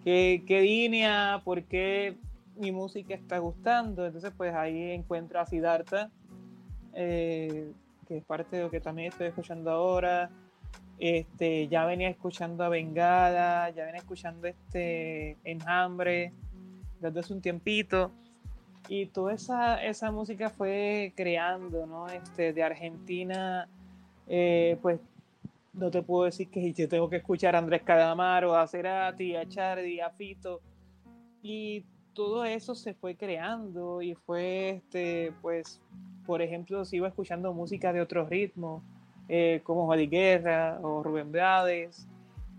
[0.04, 2.16] qué, qué línea, por qué
[2.56, 4.06] mi música está gustando.
[4.06, 6.10] Entonces pues ahí encuentro a Siddhartha,
[6.94, 7.72] eh,
[8.06, 10.30] que es parte de lo que también estoy escuchando ahora.
[10.98, 16.32] Este, ya venía escuchando a Vengada, ya venía escuchando este Enjambre
[17.00, 18.10] desde hace un tiempito.
[18.88, 22.08] Y toda esa, esa música fue creando, ¿no?
[22.08, 23.68] Este, de Argentina,
[24.26, 24.98] eh, pues
[25.74, 29.46] no te puedo decir que yo tengo que escuchar a Andrés Cadamaro, a Cerati, a
[29.46, 30.60] Chardi, a Fito.
[31.42, 31.84] Y
[32.14, 35.80] todo eso se fue creando y fue, este, pues,
[36.26, 38.82] por ejemplo, iba escuchando música de otros ritmos,
[39.28, 42.08] eh, como Juan Guerra o Rubén Blades.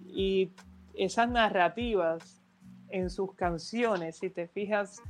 [0.08, 0.52] Y
[0.94, 2.42] esas narrativas
[2.90, 5.02] en sus canciones, si te fijas,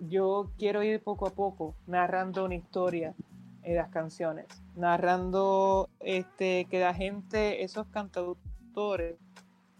[0.00, 3.14] yo quiero ir poco a poco narrando una historia
[3.62, 4.46] en las canciones,
[4.76, 9.16] narrando este, que la gente, esos cantautores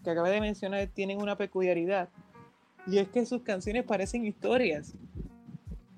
[0.03, 2.09] que acabé de mencionar, tienen una peculiaridad
[2.87, 4.95] y es que sus canciones parecen historias.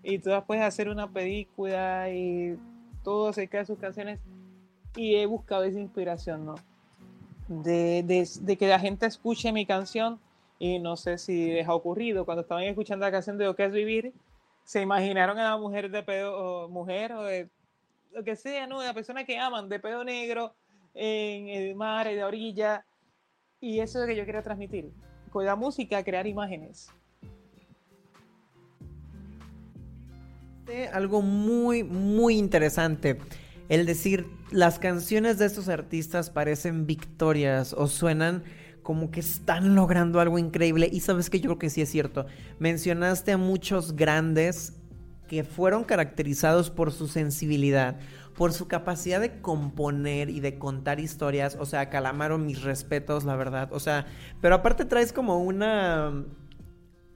[0.03, 2.57] Y tú puedes hacer una película y
[3.03, 4.19] todo acerca de sus canciones.
[4.95, 6.55] Y he buscado esa inspiración, ¿no?
[7.47, 8.03] De,
[8.41, 10.19] de, que la gente escuche mi canción
[10.59, 13.65] y no sé si les ha ocurrido, cuando estaban escuchando la canción de Lo que
[13.65, 14.13] es vivir,
[14.63, 17.49] se imaginaron a la mujer de pedo, o mujer o de
[18.13, 18.81] lo que sea, ¿no?
[18.81, 20.53] La persona que aman, de pedo negro,
[20.93, 22.85] en el mar, en la orilla.
[23.59, 24.91] Y eso es lo que yo quiero transmitir
[25.31, 26.89] con la música crear imágenes.
[30.93, 33.17] Algo muy, muy interesante.
[33.71, 38.43] El decir, las canciones de estos artistas parecen victorias o suenan
[38.83, 40.89] como que están logrando algo increíble.
[40.91, 42.25] Y sabes que yo creo que sí es cierto.
[42.59, 44.73] Mencionaste a muchos grandes
[45.29, 47.97] que fueron caracterizados por su sensibilidad,
[48.35, 51.55] por su capacidad de componer y de contar historias.
[51.57, 53.69] O sea, Calamaro, mis respetos, la verdad.
[53.71, 54.05] O sea,
[54.41, 56.25] pero aparte traes como una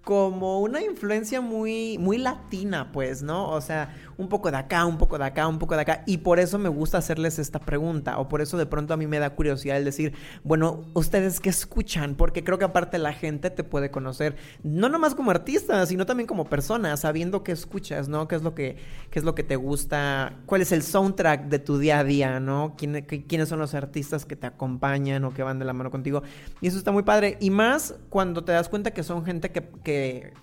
[0.05, 3.49] como una influencia muy, muy latina, pues, ¿no?
[3.49, 6.03] O sea, un poco de acá, un poco de acá, un poco de acá.
[6.05, 8.17] Y por eso me gusta hacerles esta pregunta.
[8.19, 11.49] O por eso de pronto a mí me da curiosidad el decir, bueno, ¿ustedes qué
[11.49, 12.15] escuchan?
[12.15, 16.27] Porque creo que aparte la gente te puede conocer, no nomás como artista, sino también
[16.27, 18.27] como persona, sabiendo qué escuchas, ¿no?
[18.27, 18.77] ¿Qué es lo que,
[19.09, 20.37] qué es lo que te gusta?
[20.45, 22.75] ¿Cuál es el soundtrack de tu día a día, ¿no?
[22.77, 26.23] ¿Quiénes son los artistas que te acompañan o que van de la mano contigo?
[26.61, 27.37] Y eso está muy padre.
[27.39, 30.33] Y más cuando te das cuenta que son gente que que,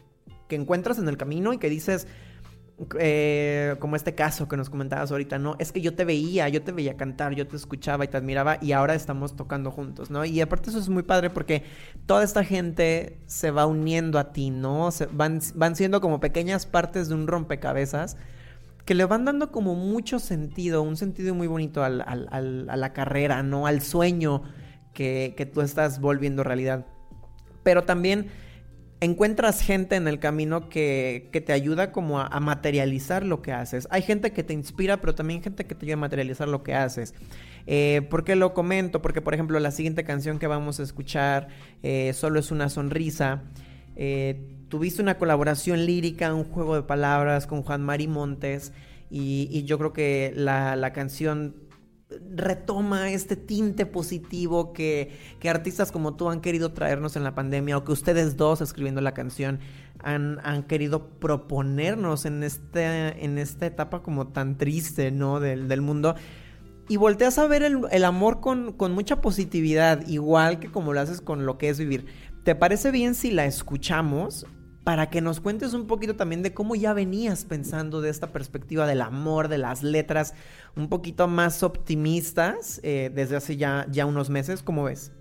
[0.51, 2.07] encuentras en el camino y que dices,
[2.99, 5.57] eh, como este caso que nos comentabas ahorita, ¿no?
[5.59, 8.59] Es que yo te veía, yo te veía cantar, yo te escuchaba y te admiraba
[8.61, 10.25] y ahora estamos tocando juntos, ¿no?
[10.25, 11.63] Y aparte eso es muy padre porque
[12.07, 14.91] toda esta gente se va uniendo a ti, ¿no?
[14.91, 18.17] Se van, van siendo como pequeñas partes de un rompecabezas
[18.85, 23.67] que le van dando como mucho sentido, un sentido muy bonito a la carrera, ¿no?
[23.67, 24.43] Al sueño
[24.93, 26.87] que, que tú estás volviendo realidad.
[27.63, 28.29] Pero también
[29.03, 33.89] encuentras gente en el camino que, te ayuda como a, materializar lo que haces.
[33.91, 36.75] Hay gente que te inspira, pero también gente que te ayuda a materializar lo que
[36.75, 37.13] haces.
[37.67, 39.03] Eh, ¿Por qué lo comento?
[39.03, 41.49] Porque, por ejemplo, la siguiente canción que vamos a escuchar,
[41.83, 43.43] eh, Solo es una sonrisa,
[43.97, 48.73] eh, tuviste una colaboración lírica, un juego de palabras con Juan Mari Montes.
[49.11, 51.57] Y, yo creo que la, la canción
[52.35, 55.13] retoma este tinte positivo que,
[55.49, 59.15] artistas como tú han querido traernos en la pandemia o que ustedes dos escribiendo la
[59.15, 59.61] canción
[60.03, 65.41] han, querido proponernos en, este, en esta etapa como tan triste, ¿no?
[65.41, 66.15] Del, mundo.
[66.89, 71.21] Y volteas a ver el, amor con, con, mucha positividad, igual que como lo haces
[71.21, 72.07] con lo que es vivir.
[72.45, 74.47] ¿Te parece bien si la escuchamos?
[74.85, 78.87] Para que nos cuentes un poquito también de cómo ya venías pensando de esta perspectiva
[78.87, 80.35] del amor, de las letras,
[80.77, 84.63] un poquito más optimistas eh, desde hace ya, ya unos meses.
[84.63, 85.13] ¿Cómo ves?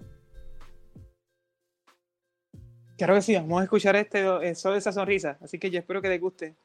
[2.98, 6.10] Claro que sí, vamos a escuchar este, solo esa sonrisa, así que yo espero que
[6.10, 6.56] les guste.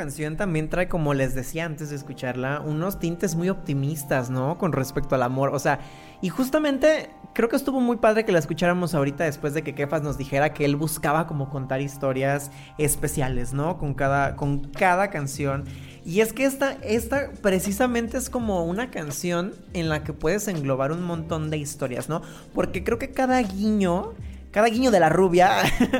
[0.00, 4.56] Canción también trae, como les decía antes de escucharla, unos tintes muy optimistas, ¿no?
[4.56, 5.50] Con respecto al amor.
[5.54, 5.80] O sea,
[6.22, 10.00] y justamente creo que estuvo muy padre que la escucháramos ahorita después de que Kefas
[10.00, 13.76] nos dijera que él buscaba como contar historias especiales, ¿no?
[13.76, 15.64] Con cada, con cada canción.
[16.02, 20.92] Y es que esta, esta precisamente es como una canción en la que puedes englobar
[20.92, 22.22] un montón de historias, ¿no?
[22.54, 24.14] Porque creo que cada guiño,
[24.50, 25.50] cada guiño de la rubia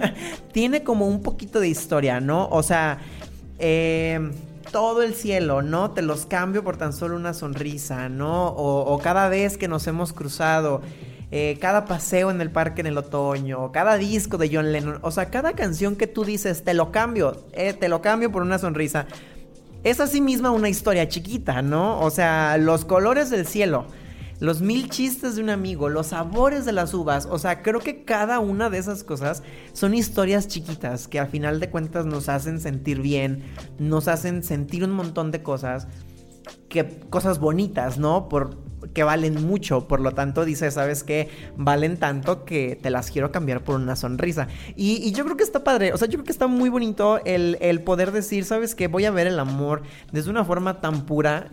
[0.55, 2.49] tiene como un poquito de historia, ¿no?
[2.49, 2.99] O sea
[3.61, 4.31] eh,
[4.73, 5.91] todo el cielo, ¿no?
[5.91, 8.49] Te los cambio por tan solo una sonrisa, ¿no?
[8.49, 10.83] O, cada vez que nos hemos cruzado,
[11.31, 15.11] eh, cada paseo en el parque en el otoño, cada disco de John Lennon, o
[15.11, 18.59] sea, cada canción que tú dices, te lo cambio, eh, te lo cambio por una
[18.59, 19.07] sonrisa,
[19.83, 22.01] es así misma una historia chiquita, ¿no?
[22.01, 23.87] O sea, los colores del cielo
[24.41, 27.27] los mil chistes de un amigo, los sabores de las uvas.
[27.31, 31.61] O sea, creo que cada una de esas cosas son historias chiquitas que al final
[31.61, 33.45] de cuentas nos hacen sentir bien,
[33.79, 35.87] nos hacen sentir un montón de cosas,
[36.69, 38.29] que cosas bonitas, ¿no?
[38.29, 38.57] Por,
[38.95, 41.29] que valen mucho, por lo tanto dice, ¿sabes qué?
[41.57, 44.49] Valen tanto que te las quiero cambiar por una sonrisa.
[44.75, 47.59] Y, yo creo que está padre, o sea, yo creo que está muy bonito el,
[47.61, 48.89] el poder decir, ¿sabes qué?
[48.89, 49.83] Voy a ver el amor
[50.13, 51.51] desde una forma tan pura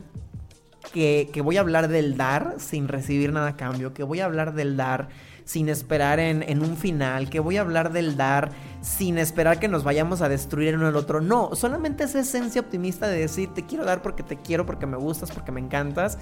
[0.92, 4.54] que, voy a hablar del dar sin recibir nada a cambio, que voy a hablar
[4.54, 5.10] del dar
[5.46, 8.50] sin esperar en, un final, que voy a hablar del dar
[8.82, 11.22] sin esperar que nos vayamos a destruir uno al otro.
[11.22, 14.98] No, solamente esa esencia optimista de decir, te quiero dar porque te quiero, porque me
[14.98, 16.18] gustas, porque me encantas.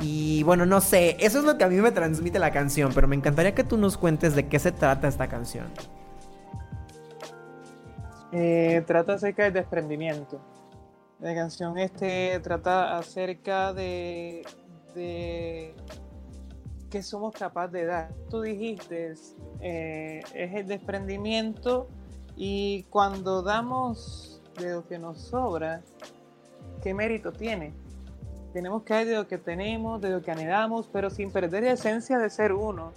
[0.00, 3.06] Y bueno, no sé, eso es lo que a mí me transmite la canción, pero
[3.06, 5.66] me encantaría que tú nos cuentes de qué se trata esta canción.
[8.32, 10.40] Eh, trata acerca del desprendimiento.
[11.22, 14.42] La canción este trata acerca de,
[16.90, 18.12] qué somos capaces de dar.
[18.28, 19.14] Tú dijiste,
[19.60, 21.86] eh, es el desprendimiento
[22.34, 25.82] y cuando damos de lo que nos sobra,
[26.82, 27.72] ¿qué mérito tiene?
[28.52, 31.72] Tenemos que dar de lo que tenemos, de lo que anhelamos, pero sin perder la
[31.74, 32.92] esencia de ser uno.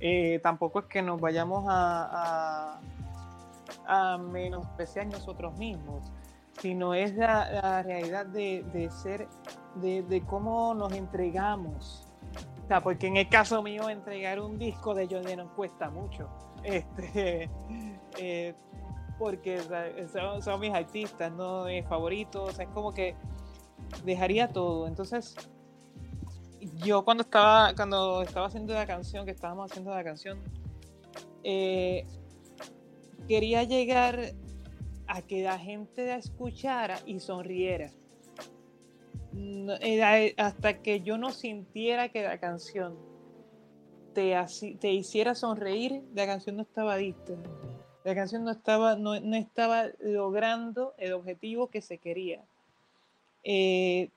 [0.00, 2.78] Eh, tampoco es que nos vayamos a
[4.18, 6.12] menospreciar nosotros mismos
[6.62, 9.26] sino es la, realidad de, ser,
[9.74, 12.06] de, cómo nos entregamos.
[12.62, 16.28] O sea, porque en el caso mío, entregar un disco de John Lennon cuesta mucho.
[16.62, 17.50] Este,
[18.20, 18.54] eh,
[19.18, 19.60] porque
[20.40, 21.64] son, mis artistas, ¿no?
[21.64, 22.56] Mis favoritos.
[22.56, 23.16] es como que
[24.04, 24.86] dejaría todo.
[24.86, 25.34] Entonces,
[26.84, 30.38] yo cuando estaba, cuando estaba haciendo la canción, que estábamos haciendo la canción,
[31.42, 32.06] eh,
[33.26, 34.34] quería llegar
[35.12, 37.90] a que la gente la escuchara y sonriera.
[40.38, 42.96] hasta que yo no sintiera que la canción
[44.14, 44.34] te,
[44.80, 47.34] te hiciera sonreír, la canción no estaba lista.
[48.04, 52.40] La canción no estaba, no, estaba logrando el objetivo que se quería.
[53.44, 54.08] Eh,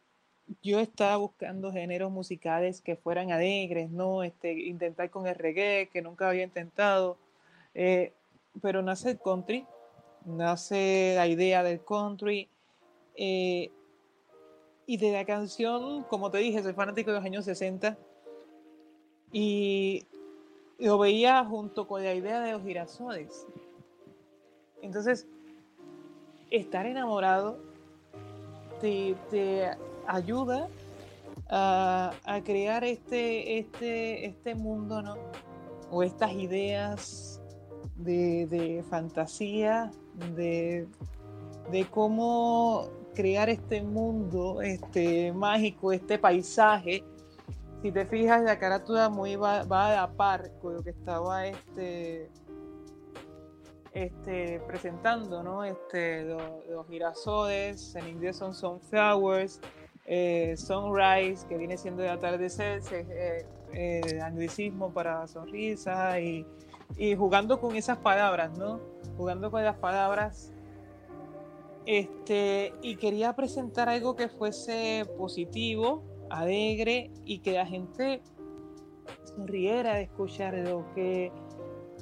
[0.64, 4.24] yo estaba buscando géneros musicales que fueran alegres, ¿no?
[4.24, 7.18] Este, intentar con el reggae, que nunca había intentado.
[7.74, 8.14] Eh,
[8.62, 9.66] pero nace el country
[10.26, 12.50] nace la idea del country.
[13.16, 13.72] Eh,
[14.88, 17.98] y de la canción, como te dije, soy fanático de los años 60.
[19.32, 20.06] Y
[20.78, 23.48] lo veía junto con la idea de los girasoles.
[24.82, 25.28] Entonces,
[26.52, 27.58] estar enamorado
[28.80, 29.72] te, te
[30.06, 30.70] ayuda
[31.50, 35.16] a, a, crear este, este, este mundo, ¿no?
[35.92, 37.42] O estas ideas
[37.96, 39.92] de, de fantasía
[40.36, 40.88] de,
[41.92, 47.04] cómo crear este mundo este, mágico, este paisaje.
[47.82, 52.30] Si te fijas, la carátula muy va, a la par con lo que estaba este,
[53.94, 55.64] este, presentando, ¿no?
[55.64, 59.62] Este, los, girasoles, en inglés son sunflowers,
[60.06, 66.46] eh, sunrise, que viene siendo el atardecer, eh, eh, anglicismo para sonrisa y,
[66.98, 68.80] y jugando con esas palabras, ¿no?
[69.18, 70.52] Jugando con las palabras.
[71.86, 78.22] Este, y quería presentar algo que fuese positivo, alegre y que la gente
[79.24, 81.32] sonriera de escucharlo, que,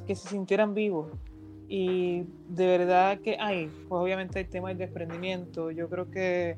[0.08, 1.12] que se sintieran vivos.
[1.68, 5.72] Y de verdad que hay, pues obviamente el tema del desprendimiento.
[5.72, 6.58] Yo creo que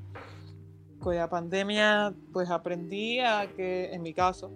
[0.99, 4.51] con la pandemia, pues aprendí a que, en mi caso,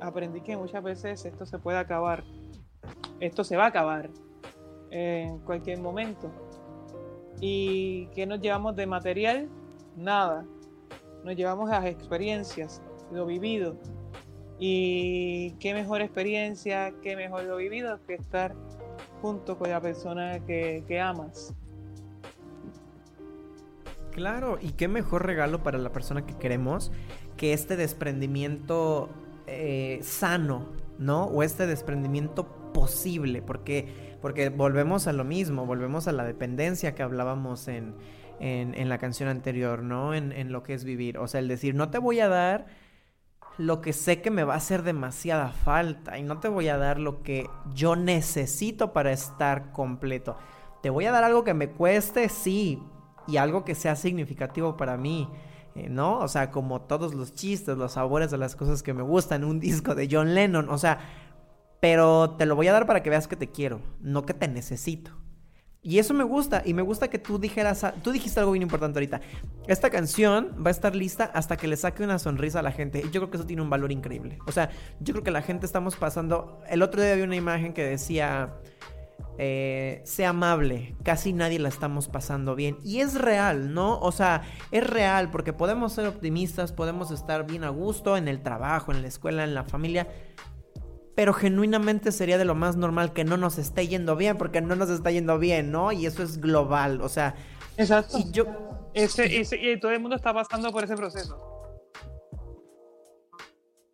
[0.00, 2.24] aprendí que muchas veces esto se puede acabar
[3.20, 4.10] esto se va a acabar
[4.90, 6.30] en cualquier momento.
[7.40, 9.48] ¿Y qué nos llevamos de material?
[9.96, 10.44] Nada.
[11.24, 13.76] Nos llevamos las experiencias, lo vivido.
[14.58, 18.54] Y qué mejor experiencia, qué mejor lo vivido que estar
[19.20, 21.54] junto con la persona que, amas.
[24.10, 26.92] Claro, y qué mejor regalo para la persona que queremos
[27.36, 29.08] que este desprendimiento
[29.46, 30.66] eh, sano,
[30.98, 31.24] ¿no?
[31.24, 37.04] O este desprendimiento posible, porque, porque volvemos a lo mismo, volvemos a la dependencia que
[37.04, 37.94] hablábamos en,
[38.40, 40.14] en, la canción anterior, ¿no?
[40.14, 41.16] En, en lo que es vivir.
[41.18, 42.66] O sea, el decir, no te voy a dar
[43.56, 46.76] lo que sé que me va a hacer demasiada falta y no te voy a
[46.76, 50.36] dar lo que yo necesito para estar completo.
[50.82, 52.82] Te voy a dar algo que me cueste, sí,
[53.28, 55.28] y algo que sea significativo para mí.
[55.74, 56.18] Eh, ¿No?
[56.18, 59.58] O sea, como todos los chistes, los sabores de las cosas que me gustan, un
[59.60, 60.98] disco de John Lennon, o sea,
[61.82, 64.46] pero te lo voy a dar para que veas que te quiero, no que te
[64.46, 65.10] necesito.
[65.82, 69.00] Y eso me gusta, y me gusta que tú dijeras, tú dijiste algo bien importante
[69.00, 69.20] ahorita.
[69.66, 73.00] Esta canción va a estar lista hasta que le saque una sonrisa a la gente.
[73.00, 74.38] Y yo creo que eso tiene un valor increíble.
[74.46, 74.70] O sea,
[75.00, 76.60] yo creo que la gente estamos pasando.
[76.68, 78.54] El otro día había una imagen que decía,
[79.38, 82.78] eh, sea amable, casi nadie la estamos pasando bien.
[82.84, 83.98] Y es real, ¿no?
[83.98, 88.40] O sea, es real porque podemos ser optimistas, podemos estar bien a gusto en el
[88.40, 90.06] trabajo, en la escuela, en la familia
[91.14, 94.76] pero genuinamente sería de lo más normal que no nos esté yendo bien, porque no
[94.76, 95.92] nos está yendo bien, ¿no?
[95.92, 97.34] Y eso es global, o sea.
[97.76, 98.18] Exacto.
[98.18, 98.46] Y yo.
[98.94, 101.38] Ese, y todo el mundo está pasando por ese proceso.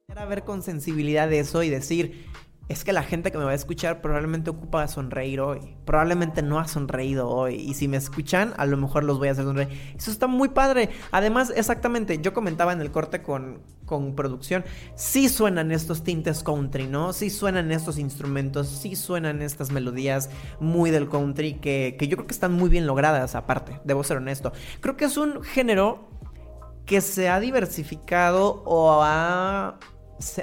[0.09, 2.27] Era ver con sensibilidad de eso y decir,
[2.69, 5.77] es que la gente que me va a escuchar probablemente ocupa sonreír hoy.
[5.87, 7.55] Probablemente no ha sonreído hoy.
[7.55, 9.71] Y si me escuchan, a lo mejor los voy a hacer sonreír.
[9.97, 10.91] Eso está muy padre.
[11.11, 14.65] Además, exactamente, yo comentaba en el corte con, con producción,
[14.95, 17.15] sí suenan estos tintes country, ¿no?
[17.15, 20.29] Sí suenan estos instrumentos, sí suenan estas melodías
[20.61, 24.19] muy del country que, que yo creo que están muy bien logradas, aparte, debo ser
[24.19, 24.53] honesto.
[24.81, 26.11] Creo que es un género
[26.85, 29.79] que se ha diversificado o ha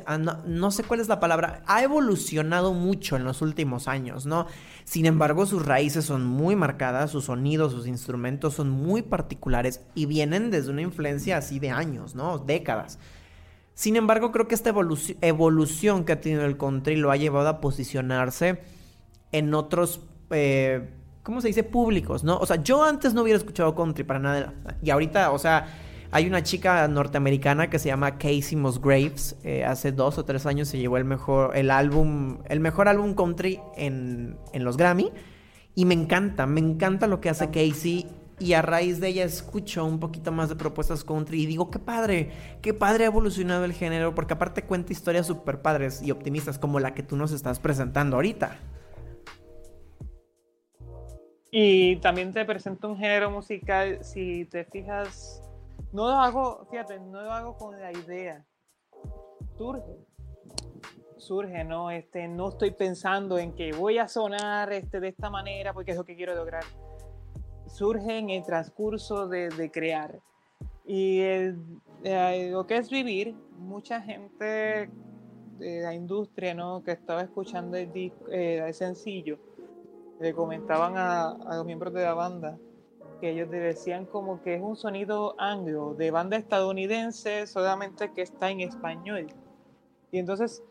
[0.05, 4.47] Ah, no, sé cuál es la palabra, ha evolucionado mucho en los últimos años, ¿no?
[4.85, 10.05] Sin embargo, sus raíces son muy marcadas, sus sonidos, sus instrumentos son muy particulares y
[10.05, 12.37] vienen desde una influencia así de años, ¿no?
[12.37, 12.99] Décadas.
[13.73, 14.73] Sin embargo, creo que esta
[15.21, 18.61] evolución que ha tenido el country lo ha llevado a posicionarse
[19.33, 19.99] en otros,
[20.29, 20.89] eh,
[21.23, 21.63] ¿cómo se dice?
[21.63, 22.37] Públicos, ¿no?
[22.37, 24.53] O sea, yo antes no hubiera escuchado country para nada.
[24.81, 25.67] Y ahorita, o sea,
[26.11, 29.35] hay una chica norteamericana que se llama Casey Musgraves.
[29.43, 33.13] Eh, hace dos o tres años se llevó el mejor, el álbum, el mejor álbum
[33.13, 35.11] country en, en los Grammy.
[35.75, 38.07] Y me encanta, me encanta lo que hace Casey.
[38.37, 41.79] Y a raíz de ella escucho un poquito más de propuestas country y digo, qué
[41.79, 42.31] padre,
[42.61, 46.81] qué padre ha evolucionado el género, porque aparte cuenta historias súper padres y optimistas como
[46.81, 48.57] la que tú nos estás presentando ahorita.
[51.49, 55.41] Y también te presento un género musical, si te fijas,
[55.95, 58.45] no lo hago, fíjate, no lo hago con la idea.
[59.57, 59.97] Surge.
[61.15, 61.89] Surge, ¿no?
[61.89, 65.97] Este, no estoy pensando en que voy a sonar este, de esta manera porque es
[65.97, 66.65] lo que quiero lograr.
[67.67, 70.19] Surge en el transcurso de, crear.
[70.85, 71.55] Y eh,
[72.51, 74.89] lo que es vivir, mucha gente
[75.57, 76.83] de la industria, ¿no?
[76.83, 77.89] Que estaba escuchando el,
[78.29, 79.39] eh, sencillo,
[80.19, 82.59] le comentaban a los miembros de la banda
[83.19, 88.49] que ellos decían como que es un sonido anglo, de banda estadounidense, solamente que está
[88.49, 89.27] en español.
[90.11, 90.63] Y entonces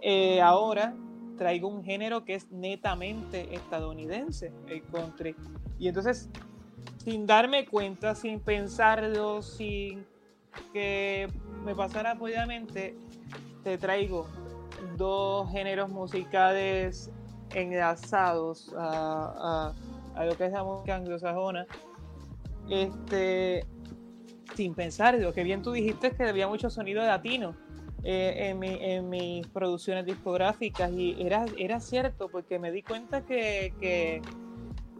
[0.00, 0.94] eh, ahora
[1.36, 5.34] traigo un género que es netamente estadounidense, el country.
[5.78, 6.28] Y entonces,
[6.98, 10.06] sin darme cuenta, sin pensarlo, sin
[10.72, 11.28] que
[11.64, 12.94] me pasara obviamente,
[13.62, 14.26] te traigo
[14.96, 17.10] dos géneros musicales
[17.54, 21.66] enlazados a a lo que es la música anglosajona,
[22.68, 23.66] este,
[24.54, 27.56] sin pensar, lo que bien tú dijiste es que había mucho sonido latino
[28.04, 33.24] eh, en, mi, en, mis producciones discográficas y era, era cierto porque me di cuenta
[33.24, 34.22] que, que,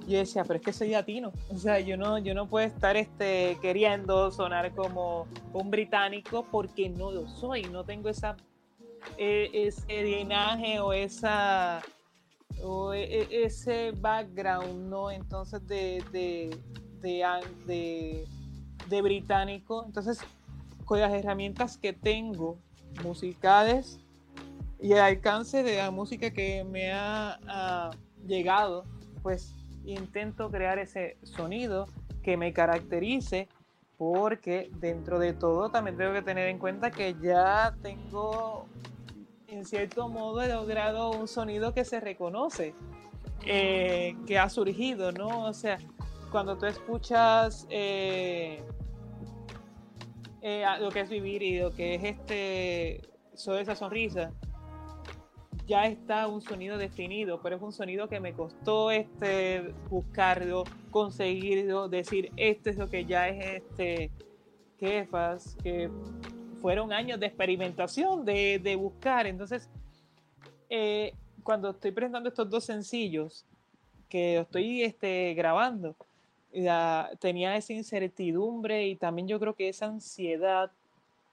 [0.06, 2.96] yo decía, pero es que soy latino, o sea, yo no, yo no puedo estar
[2.96, 8.36] este, queriendo sonar como un británico porque no lo soy, no tengo esa,
[9.16, 11.82] e, ese linaje o esa
[12.64, 15.10] o e, e, ese background, ¿no?
[15.10, 16.58] Entonces de, de,
[17.66, 18.26] de,
[18.88, 19.84] de, británico.
[19.86, 20.20] Entonces,
[20.84, 22.58] con las herramientas que tengo
[23.02, 24.00] musicales
[24.80, 27.90] y el alcance de la música que me ha,
[28.26, 28.86] llegado,
[29.22, 31.86] pues intento crear ese sonido
[32.22, 33.48] que me caracterice
[33.98, 38.66] porque dentro de todo también tengo que tener en cuenta que ya tengo
[39.54, 42.74] en cierto modo he logrado un sonido que se reconoce,
[43.46, 45.44] eh, que ha surgido, ¿no?
[45.44, 45.78] O sea,
[46.30, 48.62] cuando tú escuchas eh,
[50.42, 53.00] eh, lo que es vivir y lo que es este,
[53.34, 54.32] sobre esa sonrisa,
[55.66, 61.88] ya está un sonido definido, pero es un sonido que me costó este buscarlo, conseguirlo,
[61.88, 64.10] decir esto es lo que ya es este
[64.78, 65.88] Kefas, que
[66.64, 69.26] fueron años de experimentación, de, de buscar.
[69.26, 69.68] Entonces,
[70.70, 71.12] eh,
[71.42, 73.44] cuando estoy presentando estos dos sencillos
[74.08, 75.94] que estoy este, grabando,
[77.20, 80.72] tenía esa incertidumbre y también yo creo que esa ansiedad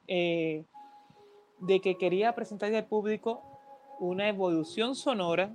[0.06, 0.66] eh,
[1.60, 3.42] de que quería presentarle al público
[4.02, 5.50] una evolución sonora,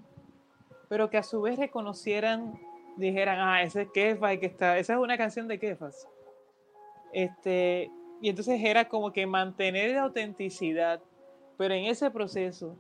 [0.89, 2.59] pero que a su vez reconocieran,
[2.97, 6.09] dijeran, ah, ese es Kefas, que está, esa es una canción de Kefas.
[7.13, 7.91] Este,
[8.21, 11.01] y entonces era como que mantener la autenticidad,
[11.57, 12.77] pero en ese proceso,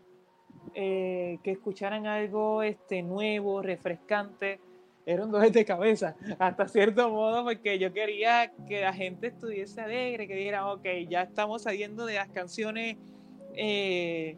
[0.74, 4.60] eh, que escucharan algo este, nuevo, refrescante,
[5.04, 9.80] era un dolor de cabeza, hasta cierto modo, porque yo quería que la gente estuviese
[9.80, 12.96] alegre, que dijera, ok, ya estamos saliendo de las canciones
[13.54, 14.36] eh,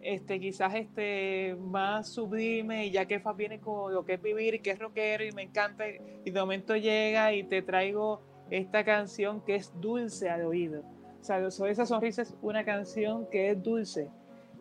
[0.00, 4.62] este, quizás este, más sublime, y ya que Fa viene con lo que es vivir,
[4.62, 5.84] que es rockero, y me encanta,
[6.24, 10.82] y de momento llega y te traigo esta canción que es dulce al oído.
[11.20, 11.38] O sea,
[11.68, 14.08] esa sonrisa es una canción que es dulce.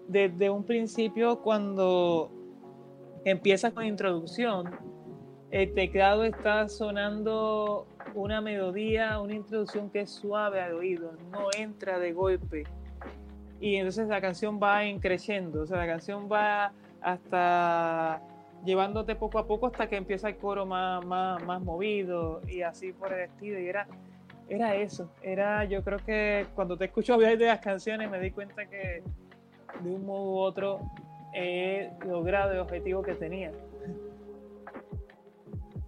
[0.08, 2.32] Desde un principio, cuando
[3.26, 4.70] empiezas con introducción,
[5.52, 12.00] el teclado está sonando una melodía, una introducción que es suave al oído, no entra
[12.00, 12.64] de golpe
[13.60, 16.72] y entonces la canción va creciendo, o sea, la canción va
[17.02, 18.22] hasta
[18.66, 22.94] llevándote poco a poco hasta que empieza el coro más, más, más movido y así
[22.94, 23.60] por el estilo.
[23.60, 23.88] Y era,
[24.48, 28.32] era eso, era, yo creo que cuando te escucho hablar de las canciones me di
[28.32, 29.04] cuenta que
[29.82, 30.82] de un modo u otro
[31.34, 33.52] he logrado el objetivo que tenía.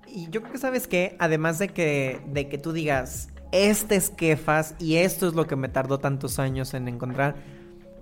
[0.08, 4.10] Y yo creo que sabes que, además de que, de que tú digas, este es
[4.10, 7.36] Kefas y esto es lo que me tardó tantos años en encontrar,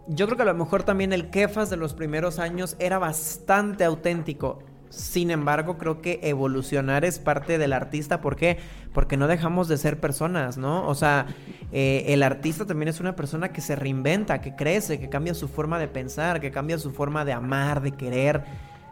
[0.10, 3.84] yo creo que a lo mejor también el Kefas de los primeros años era bastante
[3.84, 4.60] auténtico.
[4.90, 8.22] Sin embargo, creo que evolucionar es parte del artista.
[8.22, 8.58] ¿Por qué?
[8.92, 10.88] Porque no dejamos de ser personas, ¿no?
[10.88, 11.28] O sea,
[11.72, 15.48] eh, el artista también es una persona que se reinventa, que crece, que cambia su
[15.48, 18.44] forma de pensar, que cambia su forma de amar, de querer,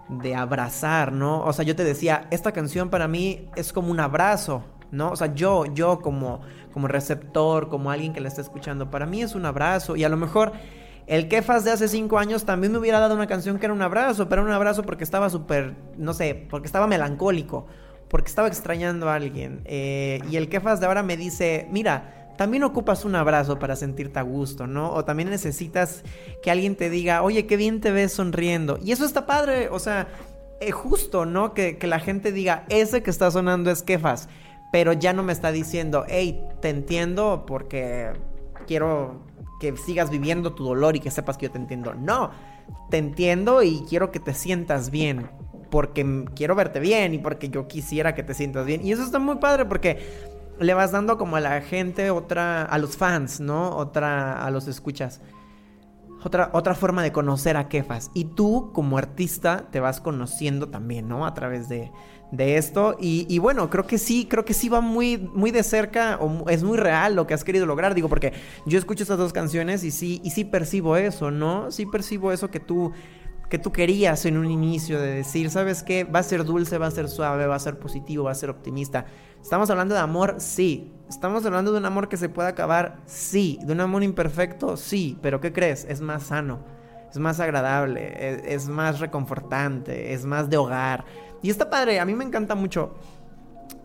[0.09, 1.43] de abrazar, ¿no?
[1.43, 5.09] O sea, yo te decía, esta canción para mí es como un abrazo, ¿no?
[5.09, 6.41] O sea, yo, yo como,
[6.73, 10.09] como receptor, como alguien que la está escuchando, para mí es un abrazo y a
[10.09, 10.53] lo mejor
[11.07, 13.81] el Kefas de hace cinco años también me hubiera dado una canción que era un
[13.81, 17.65] abrazo, pero era un abrazo porque estaba súper, no sé, porque estaba melancólico,
[18.09, 19.61] porque estaba extrañando a alguien.
[19.63, 24.19] Eh, y el Kefas de ahora me dice, mira, también ocupas un abrazo para sentirte
[24.19, 24.91] a gusto, ¿no?
[24.91, 26.03] O también necesitas
[26.43, 28.77] que alguien te diga, oye, qué bien te ves sonriendo.
[28.83, 30.09] Y eso está padre, o sea,
[30.59, 31.53] es justo, ¿no?
[31.53, 34.27] Que, que la gente diga, ese que está sonando es Kefas,
[34.73, 38.11] pero ya no me está diciendo, hey, te entiendo porque
[38.67, 39.21] quiero
[39.59, 41.93] que sigas viviendo tu dolor y que sepas que yo te entiendo.
[41.93, 42.31] No,
[42.89, 45.29] te entiendo y quiero que te sientas bien.
[45.69, 48.85] Porque quiero verte bien y porque yo quisiera que te sientas bien.
[48.85, 49.99] Y eso está muy padre porque
[50.59, 53.75] le vas dando como a la gente otra, a los fans, ¿no?
[53.75, 55.21] Otra, a los escuchas.
[56.23, 58.11] Otra, otra forma de conocer a Kefas.
[58.13, 61.25] Y tú como artista te vas conociendo también, ¿no?
[61.25, 61.91] A través de,
[62.31, 62.97] de esto.
[62.99, 66.63] Y, bueno, creo que sí, creo que sí va muy, muy de cerca, o es
[66.63, 67.95] muy real lo que has querido lograr.
[67.95, 68.33] Digo, porque
[68.65, 71.71] yo escucho estas dos canciones y sí, y sí percibo eso, ¿no?
[71.71, 72.91] Sí percibo eso que tú,
[73.49, 76.03] que tú querías en un inicio de decir, ¿sabes qué?
[76.03, 78.49] Va a ser dulce, va a ser suave, va a ser positivo, va a ser
[78.49, 79.05] optimista.
[79.41, 80.35] ¿Estamos hablando de amor?
[80.39, 80.93] Sí.
[81.07, 82.97] ¿Estamos hablando de un amor que se puede acabar?
[83.05, 83.59] Sí.
[83.63, 84.75] ¿De un amor imperfecto?
[84.75, 85.17] Sí.
[85.21, 85.85] Pero ¿qué crees?
[85.85, 86.59] Es más sano,
[87.09, 91.05] es más agradable, es más reconfortante, es más de hogar
[91.47, 92.93] y está padre, a mí me encanta mucho.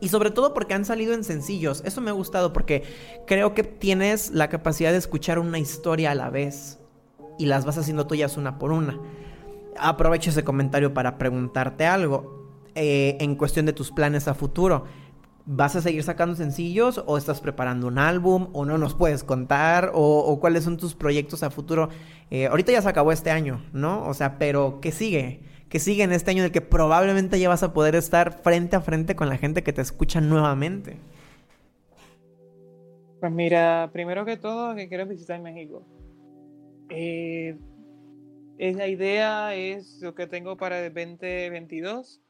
[0.00, 1.80] Y sobre todo porque han salido en sencillos.
[1.84, 2.82] Eso me ha gustado porque
[3.24, 6.80] creo que tienes la capacidad de escuchar una historia a la vez.
[7.38, 8.98] Y las vas haciendo tuyas una por una.
[9.78, 12.50] Aprovecho ese comentario para preguntarte algo.
[12.74, 14.86] Eh, en cuestión de tus planes a futuro.
[15.46, 19.92] ¿Vas a seguir sacando sencillos o estás preparando un álbum o no nos puedes contar
[19.94, 21.90] o, cuáles son tus proyectos a futuro?
[22.32, 24.04] Eh, ahorita ya se acabó este año, ¿no?
[24.08, 25.51] O sea, pero ¿qué sigue?
[25.72, 28.76] Que sigue en este año en el que probablemente ya vas a poder estar frente
[28.76, 30.98] a frente con la gente que te escucha nuevamente?
[33.20, 35.82] Pues mira, primero que todo, que quiero visitar México.
[36.90, 37.56] Eh,
[38.58, 42.20] es la idea, es lo que tengo para el 2022,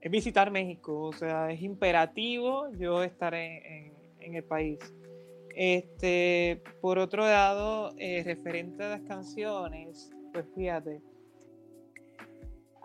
[0.00, 4.78] es visitar México, o sea, es imperativo yo estar en, el país.
[5.54, 11.02] Este, por otro lado, eh, referente a las canciones, pues fíjate,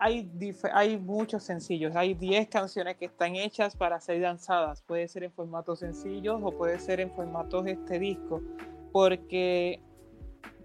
[0.02, 0.28] hay,
[0.72, 5.30] hay muchos sencillos, hay 10 canciones que están hechas para ser lanzadas, puede ser en
[5.30, 8.42] formatos sencillos o puede ser en formatos este disco,
[8.90, 9.80] porque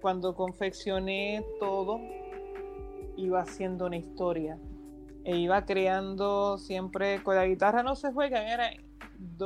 [0.02, 2.02] cuando confeccioné todo,
[3.16, 4.58] iba haciendo una historia
[5.24, 8.72] e iba creando siempre con la guitarra no se juegan, era,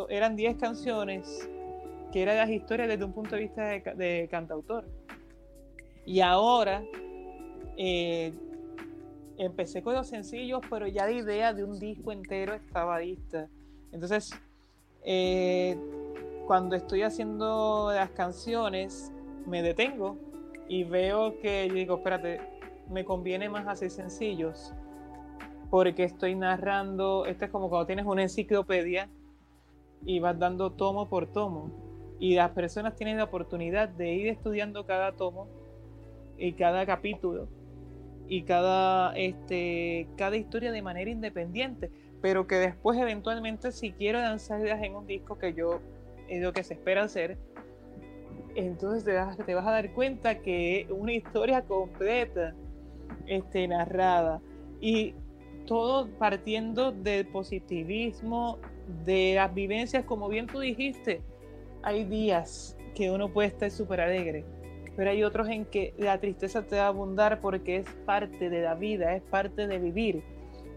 [0.08, 1.50] eran 10 canciones
[2.14, 4.86] que eran las historias desde un punto de vista de, cantautor.
[6.06, 6.82] Y ahora
[7.78, 8.34] eh,
[9.46, 13.48] empecé con los sencillos, pero ya la idea de un disco entero estaba lista.
[13.92, 14.32] Entonces,
[15.04, 15.78] eh,
[16.46, 19.12] cuando estoy haciendo las canciones,
[19.48, 20.16] me detengo
[20.68, 22.40] y veo que digo, espérate,
[22.90, 24.74] me conviene más hacer sencillos
[25.72, 29.10] porque estoy narrando, esto es como cuando tienes una enciclopedia
[30.06, 31.72] y vas dando tomo por tomo
[32.20, 35.48] y las personas tienen la oportunidad de ir estudiando cada tomo
[36.38, 37.48] y cada capítulo
[38.28, 41.92] y cada, este, cada historia de manera independiente,
[42.22, 45.82] pero que después eventualmente si quiero lanzarlas en un disco que yo
[46.28, 47.38] es lo que se espera hacer,
[48.56, 52.54] entonces te vas, te vas a dar cuenta que es una historia completa,
[53.28, 54.42] este, narrada.
[54.80, 55.14] Y
[55.66, 58.60] todo partiendo del positivismo,
[59.06, 61.22] de las vivencias, como bien tú dijiste,
[61.84, 64.44] hay días que uno puede estar súper alegre,
[64.96, 68.62] pero hay otros en que la tristeza te va a abundar porque es parte de
[68.62, 70.24] la vida, es parte de vivir.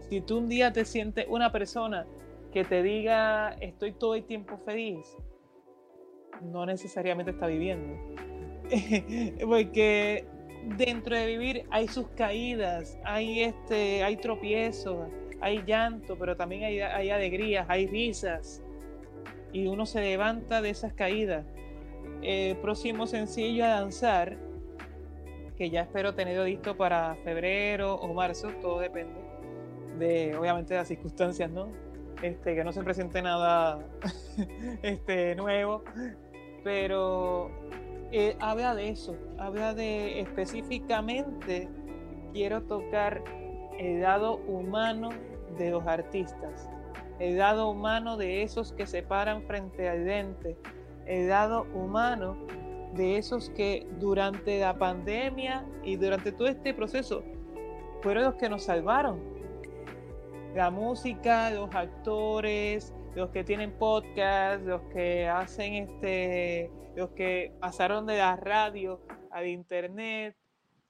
[0.09, 2.05] Si tú un día te sientes una persona
[2.51, 5.17] que te diga estoy todo el tiempo feliz,
[6.41, 7.95] no necesariamente está viviendo.
[9.45, 10.25] porque
[10.77, 15.09] dentro de vivir hay sus caídas, hay este, hay tropiezos,
[15.41, 18.63] hay llanto, pero también hay, hay alegrías, hay risas.
[19.51, 21.45] Y uno se levanta de esas caídas
[22.21, 24.37] el próximo sencillo a lanzar,
[25.57, 29.25] que ya espero tenerlo listo para febrero o marzo, todo depende
[29.97, 31.67] de, obviamente, de las circunstancias, ¿no?
[32.21, 33.79] Este, que no se presente nada
[34.83, 35.83] este, nuevo,
[36.63, 37.51] pero
[38.11, 41.67] eh, habla de eso, habla de específicamente,
[42.33, 43.23] quiero tocar
[43.77, 45.09] el lado humano
[45.57, 46.69] de los artistas,
[47.19, 50.57] el lado humano de esos que se paran frente al dente,
[51.05, 52.37] el lado humano
[52.93, 57.23] de esos que durante la pandemia y durante todo este proceso
[58.01, 59.19] fueron los que nos salvaron.
[60.53, 68.05] La música, los actores, los que tienen podcast, los que hacen este, los que pasaron
[68.05, 69.01] de la radio
[69.31, 70.35] al internet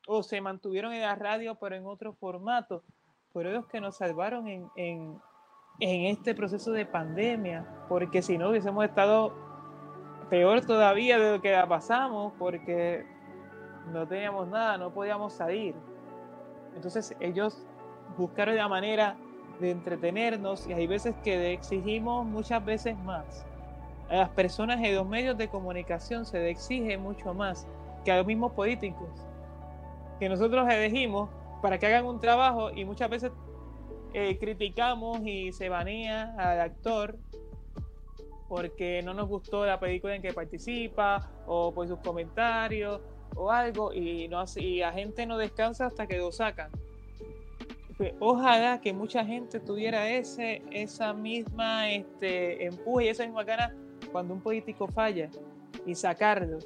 [0.08, 2.84] o se mantuvieron en la radio pero en otro formato,
[3.34, 5.20] fueron los que nos salvaron en, en,
[5.80, 9.45] en este proceso de pandemia, porque si no hubiésemos estado
[10.30, 13.06] peor todavía de lo que la pasamos porque
[13.92, 15.76] no teníamos nada, no podíamos salir.
[16.76, 17.66] Entonces ellos
[18.18, 19.16] buscaron la manera
[19.60, 23.46] de entretenernos y hay veces que exigimos muchas veces más.
[24.10, 27.68] A las personas en los medios de comunicación se le exige mucho más
[28.04, 29.10] que a los mismos políticos
[30.20, 31.30] que nosotros elegimos
[31.62, 33.32] para que hagan un trabajo y muchas veces
[34.14, 37.18] eh, criticamos y se banea al actor
[38.48, 43.02] porque no nos gustó la película en que participa o por sus comentarios
[43.36, 46.70] o algo y, no, y la gente no descansa hasta que lo sacan.
[47.98, 53.74] Pues, ojalá que mucha gente tuviera ese, esa misma este, empuje y esa misma gana
[54.12, 55.30] cuando un político falla
[55.86, 56.60] y sacarlo,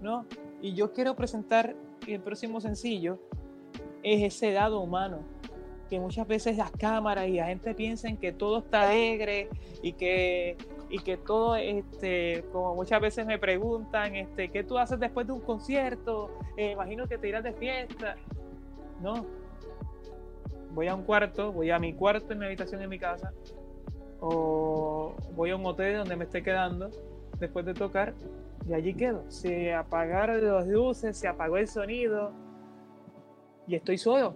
[0.00, 0.26] ¿no?
[0.60, 1.76] Y yo quiero presentar
[2.06, 3.18] el próximo sencillo,
[4.02, 5.20] es ese lado humano,
[5.88, 9.48] que muchas veces las cámaras y la gente piensan que todo está alegre
[9.82, 10.56] y que
[10.92, 15.32] y que todo, este, como muchas veces me preguntan, este, ¿qué tú haces después de
[15.32, 16.38] un concierto?
[16.54, 18.16] Eh, imagino que te irás de fiesta.
[19.00, 19.24] No.
[20.74, 23.32] Voy a un cuarto, voy a mi cuarto en mi habitación en mi casa,
[24.20, 26.90] o voy a un hotel donde me esté quedando
[27.38, 28.12] después de tocar,
[28.68, 29.24] y allí quedo.
[29.30, 32.32] Se apagaron las luces, se apagó el sonido,
[33.66, 34.34] y estoy solo.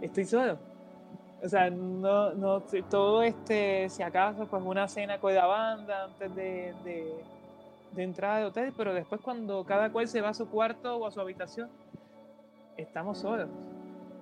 [0.00, 0.69] estoy solo
[1.42, 6.34] o sea, no, no, todo este, si acaso, pues una cena con la banda antes
[6.34, 7.14] de, de,
[7.92, 11.06] de entrar al hotel, pero después cuando cada cual se va a su cuarto o
[11.06, 11.70] a su habitación,
[12.76, 13.48] estamos solos,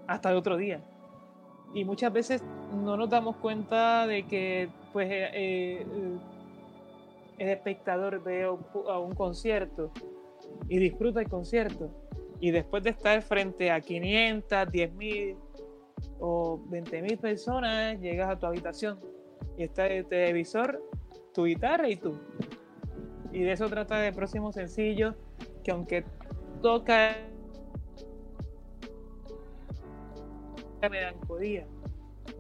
[0.06, 0.80] hasta el otro día.
[1.74, 2.42] Y muchas veces
[2.72, 5.86] no nos damos cuenta de que, pues, eh, eh,
[7.38, 9.92] el espectador ve a un concierto
[10.68, 11.90] y disfruta el concierto.
[12.40, 15.36] Y después de estar frente a 500, 10 mil,
[16.20, 18.98] o 20 mil personas, llegas a tu habitación
[19.56, 20.82] y está el televisor,
[21.34, 22.18] tu guitarra y tú.
[23.32, 25.14] Y de eso trata el próximo sencillo,
[25.62, 26.04] que aunque
[26.62, 27.16] toca
[30.88, 31.66] melancolía,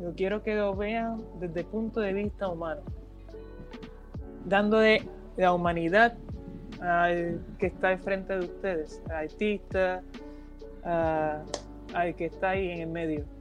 [0.00, 2.82] yo quiero que lo vean desde el punto de vista humano,
[4.44, 5.02] dándole
[5.36, 6.16] la humanidad
[6.80, 10.02] al que está enfrente de ustedes, al artista,
[10.84, 13.37] al que está ahí en el medio.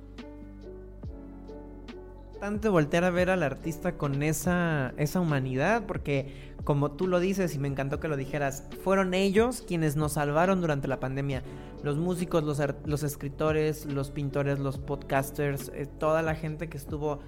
[2.37, 7.55] Importante voltear a ver al artista con esa, esa humanidad, porque como tú lo dices
[7.55, 11.41] y me encantó que lo dijeras, fueron ellos quienes nos salvaron durante la pandemia.
[11.81, 17.21] Los músicos, los, los escritores, los pintores, los podcasters, eh, toda la gente que estuvo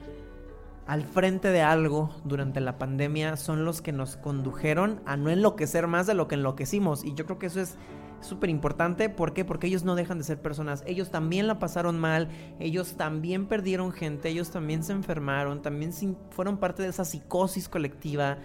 [0.86, 5.88] al frente de algo durante la pandemia son los que nos condujeron a no enloquecer
[5.88, 7.04] más de lo que enloquecimos.
[7.04, 7.78] Y yo creo que eso es
[8.22, 9.10] súper importante.
[9.10, 9.46] ¿Por qué?
[9.46, 10.84] Porque ellos no dejan de ser personas.
[10.86, 12.30] Ellos también la pasaron mal.
[12.60, 14.30] Ellos también perdieron gente.
[14.30, 15.62] Ellos también se enfermaron.
[15.62, 15.92] También
[16.32, 18.38] fueron parte de esa psicosis colectiva.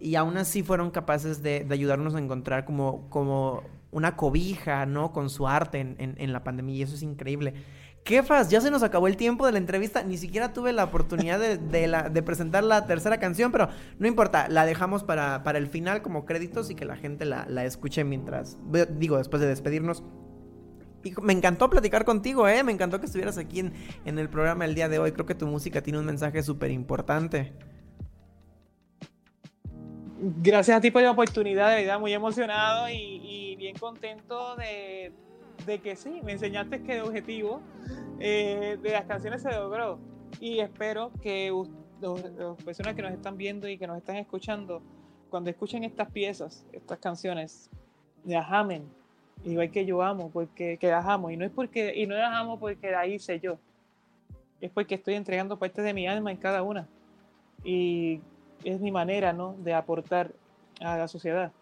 [0.00, 5.12] Y aún así fueron capaces de, ayudarnos a encontrar como, como una cobija, ¿no?
[5.12, 6.74] Con su arte en, en la pandemia.
[6.76, 7.54] Y eso es increíble.
[8.08, 10.02] Jefas, ya se nos acabó el tiempo de la entrevista.
[10.02, 15.04] Ni siquiera tuve la oportunidad de, presentar la tercera canción, pero no importa, la dejamos
[15.04, 18.56] para, el final como créditos y que la gente la, escuche mientras,
[18.98, 20.02] digo, después de despedirnos.
[21.04, 22.64] Y me encantó platicar contigo, ¿eh?
[22.64, 25.12] Me encantó que estuvieras aquí en, el programa el día de hoy.
[25.12, 27.52] Creo que tu música tiene un mensaje súper importante.
[30.18, 35.12] Gracias a ti por la oportunidad, de verdad, muy emocionado y bien contento de
[35.66, 37.60] de que sí, me enseñaste que el objetivo
[38.20, 39.98] eh, de las canciones se logró.
[40.40, 41.52] Y espero que
[42.00, 44.82] las personas que nos están viendo y que nos están escuchando,
[45.30, 47.70] cuando escuchen estas piezas, estas canciones,
[48.24, 48.84] las amen.
[49.44, 51.30] Igual que yo amo, porque que las amo.
[51.30, 53.58] Y no es porque, y no las amo porque la hice yo.
[54.60, 56.88] Es porque estoy entregando parte de mi alma en cada una.
[57.62, 58.20] Y
[58.64, 59.54] es mi manera, ¿no?
[59.58, 60.32] De aportar
[60.80, 61.52] a la sociedad.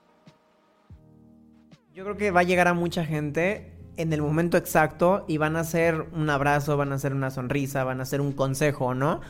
[1.94, 5.56] Yo creo que va a llegar a mucha gente en el momento exacto y van
[5.56, 9.20] a ser un abrazo, van a ser una sonrisa, van a ser un consejo, ¿no?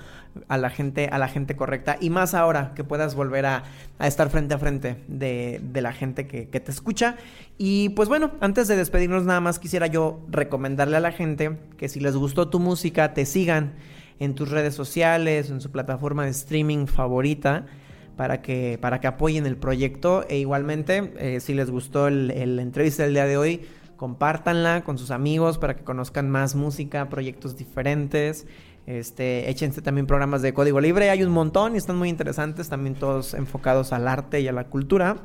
[0.48, 1.96] A la gente, a la gente correcta.
[2.00, 3.62] Y más ahora que puedas volver a,
[4.00, 7.16] estar frente a frente de, la gente que, que, te escucha.
[7.58, 11.88] Y pues bueno, antes de despedirnos nada más quisiera yo recomendarle a la gente que
[11.88, 13.74] si les gustó tu música, te sigan
[14.18, 17.66] en tus redes sociales, en su plataforma de streaming favorita.
[18.16, 22.58] Para que, para que apoyen el proyecto e igualmente eh, si les gustó el, el
[22.60, 23.60] entrevista del día de hoy
[23.96, 28.46] compártanla con sus amigos para que conozcan más música, proyectos diferentes.
[28.86, 32.94] Este, échense también programas de código libre, hay un montón y están muy interesantes, también
[32.94, 35.16] todos enfocados al arte y a la cultura.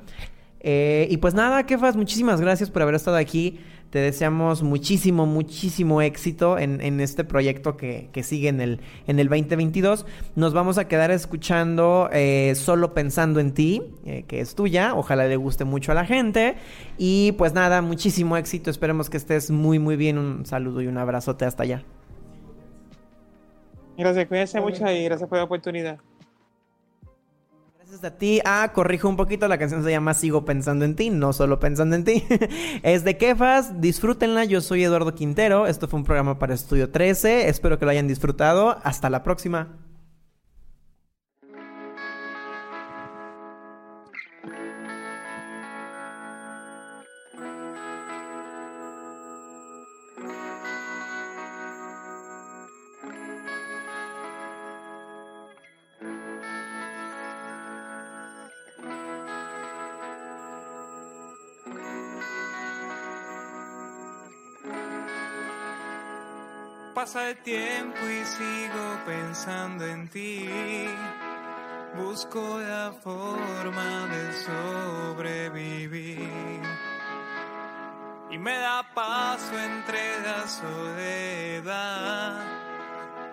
[0.62, 3.60] Eh, y pues nada, Kefas, muchísimas gracias por haber estado aquí.
[3.92, 10.06] Te deseamos muchísimo, muchísimo éxito en, este proyecto que, sigue en el, en el 2022.
[10.38, 14.96] Nos vamos a quedar escuchando eh, Solo Pensando en Ti, eh, que es tuya.
[14.96, 16.56] Ojalá le guste mucho a la gente.
[16.98, 18.70] Y pues nada, muchísimo éxito.
[18.70, 20.18] Esperemos que estés muy, muy bien.
[20.18, 21.84] Un saludo y un abrazote hasta allá.
[23.98, 26.00] Gracias, cuídense mucho y gracias por la oportunidad
[28.04, 28.40] a ti.
[28.46, 31.96] Ah, corrijo un poquito, la canción se llama Sigo pensando en ti, no solo pensando
[31.96, 32.24] en ti.
[32.84, 34.46] es de Kefas, disfrútenla.
[34.46, 35.68] Yo soy Eduardo Quintero.
[35.68, 37.50] Esto fue un programa para Estudio 13.
[37.50, 38.78] Espero que lo hayan disfrutado.
[38.84, 39.91] Hasta la próxima.
[67.02, 70.48] Pasa el tiempo y sigo pensando en ti.
[71.96, 74.32] Busco la forma de
[75.16, 76.62] sobrevivir.
[78.30, 82.38] Y me da paso entre la soledad,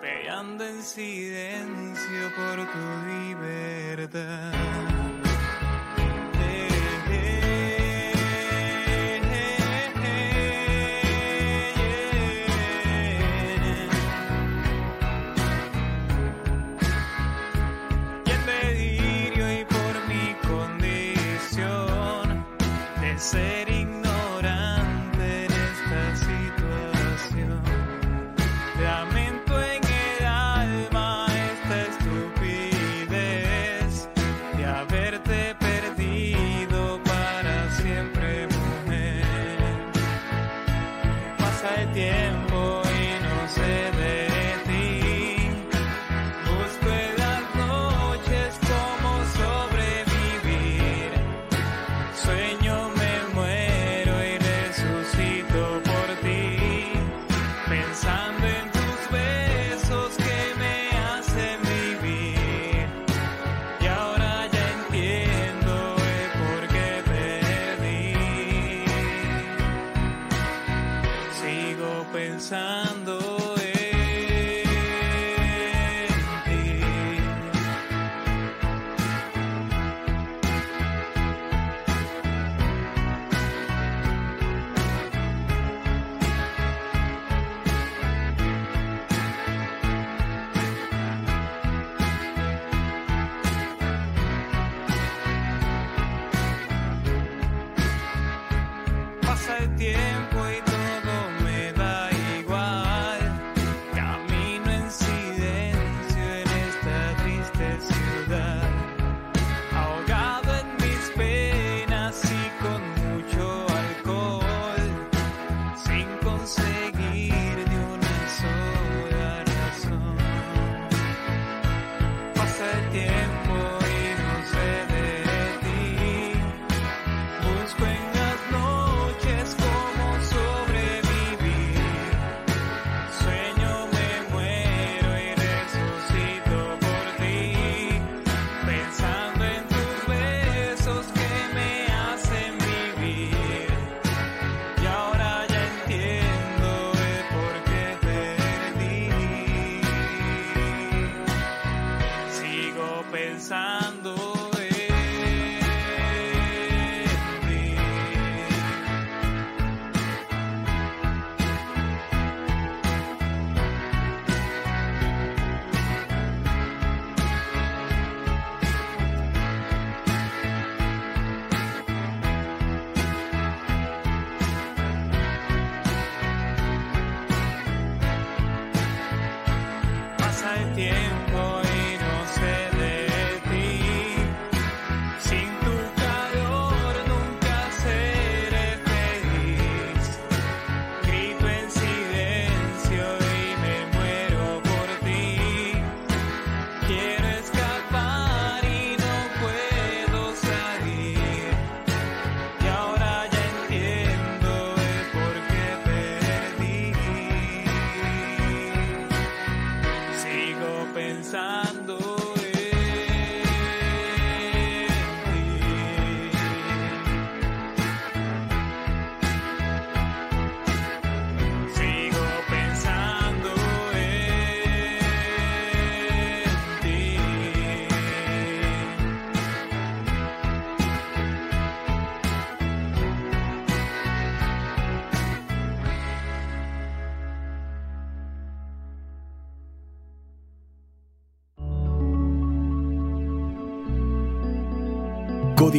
[0.00, 4.97] peleando en silencio por tu libertad.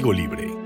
[0.07, 0.58] Libre